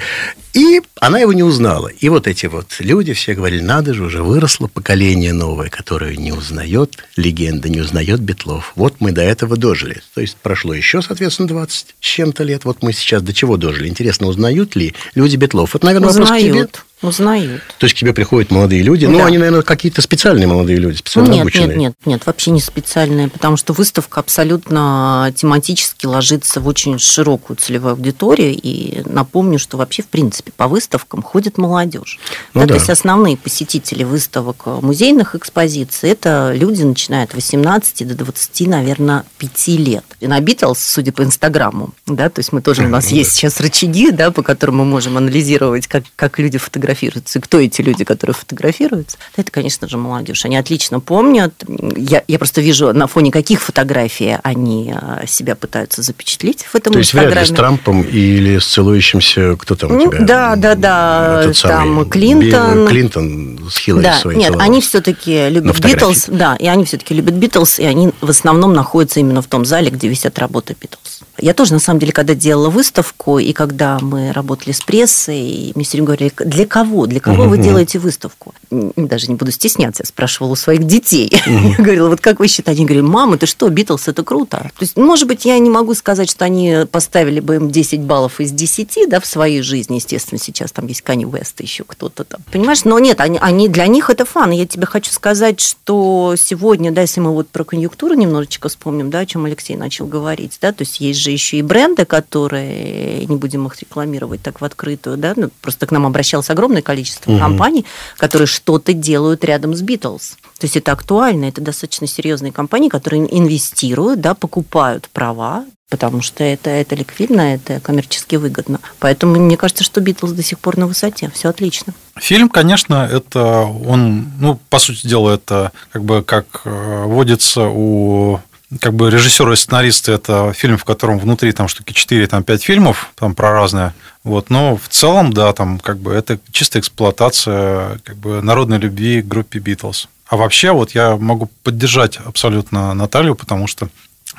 И 0.53 0.81
она 0.99 1.19
его 1.19 1.33
не 1.33 1.43
узнала. 1.43 1.87
И 1.87 2.09
вот 2.09 2.27
эти 2.27 2.47
вот 2.47 2.75
люди 2.79 3.13
все 3.13 3.35
говорили, 3.35 3.61
надо 3.61 3.93
же, 3.93 4.03
уже 4.03 4.23
выросло 4.23 4.67
поколение 4.67 5.33
новое, 5.33 5.69
которое 5.69 6.15
не 6.15 6.31
узнает 6.31 6.97
легенда, 7.15 7.69
не 7.69 7.81
узнает 7.81 8.21
Бетлов. 8.21 8.73
Вот 8.75 8.95
мы 8.99 9.11
до 9.11 9.21
этого 9.21 9.55
дожили. 9.55 10.01
То 10.15 10.21
есть 10.21 10.37
прошло 10.37 10.73
еще, 10.73 11.01
соответственно, 11.01 11.47
20 11.47 11.95
с 11.99 12.03
чем-то 12.03 12.43
лет. 12.43 12.65
Вот 12.65 12.81
мы 12.81 12.93
сейчас 12.93 13.21
до 13.21 13.33
чего 13.33 13.57
дожили. 13.57 13.87
Интересно, 13.87 14.27
узнают 14.27 14.75
ли 14.75 14.95
люди 15.13 15.35
Бетлов? 15.35 15.75
Это, 15.75 15.85
наверное, 15.85 16.09
узнают. 16.09 16.27
вопрос 16.31 16.69
к 16.69 16.71
тебе. 16.71 16.86
Узнают. 17.03 17.61
То 17.77 17.85
есть 17.85 17.95
к 17.95 17.99
тебе 17.99 18.11
приходят 18.11 18.49
молодые 18.49 18.81
люди? 18.81 19.05
Ну, 19.05 19.11
да. 19.11 19.17
Ну, 19.19 19.25
они, 19.25 19.37
наверное, 19.37 19.61
какие-то 19.61 20.01
специальные 20.01 20.47
молодые 20.47 20.79
люди, 20.79 20.97
специально 20.97 21.31
нет, 21.31 21.41
обученные. 21.41 21.67
Нет, 21.67 21.77
нет, 21.77 21.95
нет, 22.05 22.25
вообще 22.25 22.49
не 22.49 22.59
специальные, 22.59 23.27
потому 23.27 23.55
что 23.55 23.73
выставка 23.73 24.19
абсолютно 24.19 25.31
тематически 25.35 26.07
ложится 26.07 26.59
в 26.59 26.67
очень 26.67 26.97
широкую 26.97 27.57
целевую 27.57 27.93
аудиторию. 27.93 28.51
И 28.51 29.03
напомню, 29.05 29.59
что 29.59 29.77
вообще, 29.77 30.01
в 30.01 30.07
принципе, 30.07 30.51
по 30.51 30.67
выставкам 30.67 31.21
ходит 31.21 31.59
молодежь. 31.59 32.17
Ну, 32.55 32.61
да, 32.61 32.65
да. 32.65 32.73
То 32.73 32.79
есть 32.79 32.89
основные 32.89 33.37
посетители 33.37 34.03
выставок 34.03 34.65
музейных 34.65 35.35
экспозиций– 35.35 36.09
это 36.11 36.51
люди, 36.55 36.81
начиная 36.81 37.25
от 37.25 37.35
18 37.35 38.07
до 38.07 38.15
20, 38.15 38.67
наверное, 38.67 39.23
5 39.37 39.67
лет. 39.67 40.03
И 40.19 40.25
на 40.25 40.39
Битлз, 40.39 40.79
судя 40.79 41.11
по 41.11 41.21
Инстаграму, 41.21 41.91
да, 42.07 42.29
то 42.29 42.39
есть 42.39 42.51
мы 42.53 42.63
тоже, 42.63 42.85
у 42.85 42.89
нас 42.89 43.09
есть 43.09 43.33
сейчас 43.33 43.59
рычаги, 43.59 44.09
да, 44.09 44.31
по 44.31 44.41
которым 44.41 44.77
мы 44.77 44.85
можем 44.85 45.15
анализировать, 45.17 45.85
как, 45.85 46.03
как 46.15 46.39
люди 46.39 46.57
фотографируют 46.57 46.86
фотографируются, 46.87 47.39
и 47.39 47.41
кто 47.41 47.59
эти 47.59 47.81
люди, 47.81 48.03
которые 48.03 48.33
фотографируются, 48.33 49.17
это, 49.35 49.51
конечно 49.51 49.87
же, 49.87 49.97
молодежь. 49.97 50.45
Они 50.45 50.57
отлично 50.57 50.99
помнят. 50.99 51.53
Я, 51.95 52.23
я 52.27 52.37
просто 52.37 52.61
вижу, 52.61 52.93
на 52.93 53.07
фоне 53.07 53.31
каких 53.31 53.61
фотографий 53.61 54.37
они 54.43 54.93
а, 54.93 55.25
себя 55.27 55.55
пытаются 55.55 56.01
запечатлеть 56.01 56.63
в 56.63 56.75
этом 56.75 56.93
То 56.93 56.99
есть 56.99 57.13
вряд 57.13 57.35
ли 57.35 57.45
с 57.45 57.49
Трампом 57.49 58.01
или 58.01 58.59
с 58.59 58.67
целующимся, 58.67 59.55
кто 59.57 59.75
там 59.75 59.91
у 59.91 59.95
ну, 59.95 60.11
тебя? 60.11 60.19
Да, 60.21 60.55
да, 60.55 60.75
да. 60.75 61.41
Этот 61.41 61.61
там 61.61 61.71
самый, 61.71 62.05
Клинтон. 62.05 62.87
Клинтон 62.87 63.59
с 63.69 63.77
Хиллари 63.77 64.03
да, 64.03 64.19
своей 64.19 64.39
Нет, 64.39 64.55
они 64.57 64.81
все-таки 64.81 65.49
любят 65.49 65.79
Битлз. 65.79 66.25
Да, 66.27 66.55
и 66.55 66.67
они 66.67 66.85
все-таки 66.85 67.13
любят 67.13 67.33
Битлз, 67.33 67.79
и 67.79 67.85
они 67.85 68.11
в 68.21 68.29
основном 68.29 68.73
находятся 68.73 69.19
именно 69.19 69.41
в 69.41 69.47
том 69.47 69.65
зале, 69.65 69.89
где 69.89 70.07
висят 70.07 70.39
работы 70.39 70.75
Битлз. 70.79 70.99
Я 71.39 71.53
тоже, 71.53 71.73
на 71.73 71.79
самом 71.79 71.99
деле, 71.99 72.11
когда 72.11 72.33
делала 72.33 72.69
выставку, 72.69 73.39
и 73.39 73.53
когда 73.53 73.99
мы 73.99 74.31
работали 74.31 74.71
с 74.71 74.81
прессой, 74.81 75.71
мне 75.75 75.83
все 75.83 75.97
время 75.97 76.07
говорили, 76.07 76.31
для 76.37 76.65
кого? 76.65 77.05
Для 77.05 77.19
кого 77.19 77.43
угу. 77.43 77.51
вы 77.51 77.57
делаете 77.57 77.99
выставку? 77.99 78.53
Даже 78.71 79.27
не 79.27 79.35
буду 79.35 79.51
стесняться, 79.51 80.03
я 80.03 80.07
спрашивала 80.07 80.51
у 80.51 80.55
своих 80.55 80.85
детей. 80.85 81.31
Угу. 81.47 81.67
Я 81.69 81.75
говорила, 81.77 82.09
вот 82.09 82.19
как 82.19 82.39
вы 82.39 82.47
считаете? 82.47 82.79
Они 82.79 82.85
говорили, 82.85 83.05
мама, 83.05 83.37
ты 83.37 83.45
что, 83.45 83.69
Битлз, 83.69 84.09
это 84.09 84.23
круто. 84.23 84.57
То 84.57 84.83
есть, 84.83 84.97
может 84.97 85.27
быть, 85.27 85.45
я 85.45 85.57
не 85.59 85.69
могу 85.69 85.93
сказать, 85.93 86.29
что 86.29 86.45
они 86.45 86.85
поставили 86.91 87.39
бы 87.39 87.55
им 87.55 87.71
10 87.71 88.01
баллов 88.01 88.39
из 88.39 88.51
10, 88.51 89.09
да, 89.09 89.19
в 89.19 89.25
своей 89.25 89.61
жизни, 89.61 89.95
естественно, 89.95 90.39
сейчас 90.39 90.71
там 90.71 90.87
есть 90.87 91.01
Кани 91.01 91.25
Вест, 91.25 91.61
еще 91.61 91.83
кто-то 91.85 92.23
там. 92.25 92.41
Понимаешь? 92.51 92.83
Но 92.83 92.99
нет, 92.99 93.21
они, 93.21 93.37
они 93.41 93.69
для 93.69 93.87
них 93.87 94.09
это 94.09 94.25
фан. 94.25 94.51
Я 94.51 94.65
тебе 94.65 94.85
хочу 94.85 95.11
сказать, 95.11 95.59
что 95.59 96.35
сегодня, 96.37 96.91
да, 96.91 97.01
если 97.01 97.21
мы 97.21 97.31
вот 97.31 97.47
про 97.49 97.63
конъюнктуру 97.63 98.13
немножечко 98.13 98.69
вспомним, 98.69 99.09
да, 99.09 99.19
о 99.19 99.25
чем 99.25 99.45
Алексей 99.45 99.75
начал 99.75 100.05
говорить, 100.05 100.57
да, 100.61 100.71
то 100.71 100.83
есть 100.83 100.99
есть 100.99 101.19
же 101.27 101.31
еще 101.31 101.57
и 101.57 101.61
бренды, 101.61 102.05
которые, 102.05 103.25
не 103.25 103.35
будем 103.35 103.67
их 103.67 103.79
рекламировать 103.81 104.41
так 104.41 104.61
в 104.61 104.65
открытую, 104.65 105.17
да, 105.17 105.33
ну, 105.35 105.49
просто 105.61 105.85
к 105.85 105.91
нам 105.91 106.05
обращалось 106.05 106.49
огромное 106.49 106.81
количество 106.81 107.31
угу. 107.31 107.39
компаний, 107.39 107.85
которые 108.17 108.47
что-то 108.47 108.93
делают 108.93 109.43
рядом 109.43 109.75
с 109.75 109.81
Битлз. 109.81 110.37
То 110.57 110.65
есть 110.65 110.77
это 110.77 110.93
актуально, 110.93 111.45
это 111.45 111.61
достаточно 111.61 112.07
серьезные 112.07 112.51
компании, 112.51 112.89
которые 112.89 113.21
инвестируют, 113.37 114.21
да, 114.21 114.33
покупают 114.33 115.09
права, 115.11 115.65
потому 115.89 116.21
что 116.21 116.43
это, 116.43 116.69
это 116.69 116.95
ликвидно, 116.95 117.55
это 117.55 117.79
коммерчески 117.81 118.37
выгодно. 118.37 118.79
Поэтому 118.99 119.35
мне 119.35 119.57
кажется, 119.57 119.83
что 119.83 120.01
Битлз 120.01 120.31
до 120.31 120.43
сих 120.43 120.59
пор 120.59 120.77
на 120.77 120.87
высоте. 120.87 121.29
Все 121.33 121.49
отлично. 121.49 121.93
Фильм, 122.17 122.49
конечно, 122.49 123.07
это 123.11 123.61
он, 123.63 124.31
ну, 124.39 124.59
по 124.69 124.79
сути 124.79 125.07
дела, 125.07 125.35
это 125.35 125.71
как 125.91 126.03
бы 126.03 126.23
как 126.23 126.61
э, 126.65 127.03
водится 127.05 127.67
у 127.67 128.39
как 128.79 128.93
бы 128.93 129.09
режиссер 129.09 129.51
и 129.51 129.55
сценарист 129.55 130.09
это 130.09 130.51
фильм, 130.53 130.77
в 130.77 130.83
котором 130.83 131.19
внутри 131.19 131.51
там 131.53 131.67
штуки 131.67 131.93
4, 131.93 132.27
там 132.27 132.43
5 132.43 132.63
фильмов, 132.63 133.11
там 133.15 133.33
про 133.33 133.51
разное. 133.53 133.93
Вот, 134.23 134.49
но 134.49 134.75
в 134.75 134.89
целом, 134.89 135.31
да, 135.31 135.53
там 135.53 135.79
как 135.79 135.99
бы 135.99 136.13
это 136.13 136.37
чистая 136.51 136.81
эксплуатация 136.81 137.99
как 138.03 138.17
бы 138.17 138.41
народной 138.41 138.77
любви 138.77 139.21
к 139.21 139.27
группе 139.27 139.59
Битлз. 139.59 140.09
А 140.27 140.35
вообще, 140.35 140.71
вот 140.71 140.91
я 140.91 141.15
могу 141.15 141.49
поддержать 141.63 142.19
абсолютно 142.25 142.93
Наталью, 142.93 143.35
потому 143.35 143.67
что 143.67 143.87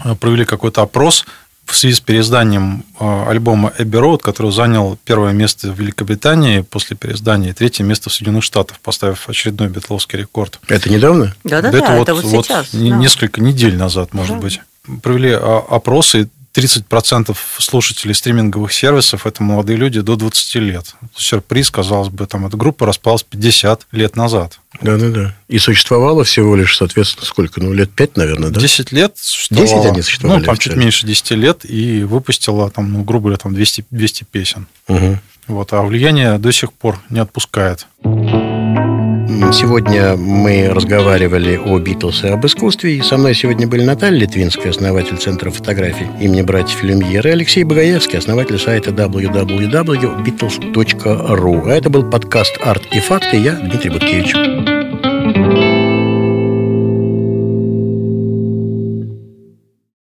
э, 0.05 0.15
провели 0.15 0.45
какой-то 0.45 0.83
опрос 0.83 1.25
в 1.69 1.77
связи 1.77 1.95
с 1.95 2.01
переизданием 2.01 2.85
э, 2.99 3.25
альбома 3.29 3.73
Эбби 3.79 3.97
Роуд, 3.97 4.23
который 4.23 4.51
занял 4.51 4.99
первое 5.05 5.33
место 5.33 5.71
в 5.71 5.79
Великобритании 5.79 6.63
после 6.63 6.97
переиздания 6.97 7.51
и 7.51 7.53
третье 7.53 7.85
место 7.85 8.09
в 8.09 8.13
Соединенных 8.15 8.43
Штатах, 8.43 8.81
поставив 8.81 9.29
очередной 9.29 9.69
битловский 9.69 10.19
рекорд. 10.19 10.59
Это 10.67 10.91
недавно? 10.91 11.35
Да-да-да, 11.45 11.79
это, 11.79 11.93
это 11.93 12.15
вот, 12.15 12.25
вот, 12.25 12.47
сейчас, 12.47 12.73
вот 12.73 12.89
да. 12.89 12.97
несколько 12.97 13.41
недель 13.41 13.77
назад, 13.77 14.15
может 14.15 14.37
да. 14.37 14.43
быть. 14.43 14.61
Провели 15.03 15.33
а, 15.33 15.65
опросы, 15.69 16.31
30% 16.55 17.37
слушателей 17.59 18.15
стриминговых 18.15 18.73
сервисов– 18.73 19.27
это 19.27 19.43
молодые 19.43 19.77
люди 19.77 20.01
до 20.01 20.17
20 20.17 20.55
лет. 20.57 20.95
Сюрприз, 21.15 21.71
казалось 21.71 22.09
бы, 22.09 22.27
там 22.27 22.47
эта 22.47 22.57
группа 22.57 22.87
распалась 22.87 23.23
50 23.23 23.87
лет 23.93 24.17
назад. 24.17 24.59
Да-да-да. 24.81 25.35
И 25.49 25.59
существовало 25.59 26.25
всего 26.25 26.55
лишь, 26.57 26.77
соответственно, 26.77 27.27
сколько? 27.27 27.61
Ну, 27.61 27.73
лет 27.73 27.91
5, 27.91 28.17
наверное, 28.17 28.51
да? 28.51 28.61
10 28.61 28.93
лет. 28.93 29.17
10 29.51 29.73
они 29.87 30.03
существовали? 30.03 30.41
Ну, 30.41 30.45
там 30.47 30.57
чуть 30.57 30.77
меньше 30.77 31.07
10 31.07 31.31
лет, 31.33 31.65
и 31.65 32.03
выпустила, 32.05 32.71
там, 32.71 32.93
ну, 32.93 33.03
грубо 33.03 33.25
говоря, 33.25 33.39
там 33.39 33.55
200, 33.55 33.87
200 33.91 34.25
песен. 34.25 34.67
Угу. 34.89 35.19
Вот, 35.49 35.73
а 35.73 35.83
влияние 35.83 36.39
до 36.39 36.53
сих 36.53 36.73
пор 36.73 37.01
не 37.11 37.21
отпускает. 37.21 37.87
Сегодня 39.53 40.17
мы 40.17 40.69
разговаривали 40.69 41.57
о 41.57 41.79
Битлз 41.79 42.25
и 42.25 42.29
об 42.29 42.45
искусстве. 42.45 42.97
И 42.97 43.03
со 43.03 43.17
мной 43.17 43.35
сегодня 43.35 43.69
были 43.69 43.85
Наталья 43.85 44.21
Литвинская, 44.21 44.71
основатель 44.71 45.17
Центра 45.17 45.51
фотографий 45.51 46.07
имени 46.21 46.43
братьев 46.43 46.83
Люмьер, 46.83 47.27
и 47.27 47.31
Алексей 47.31 47.65
Богоевский, 47.65 48.19
основатель 48.19 48.59
сайта 48.59 48.91
www.beatles.ru. 48.91 51.71
А 51.71 51.75
это 51.75 51.89
был 51.89 52.11
подкаст 52.11 52.59
«Арт 52.63 52.83
и 52.93 53.01
факты». 53.01 53.37
Я 53.37 53.55
Дмитрий 53.55 53.91
Буткевич. 53.91 54.35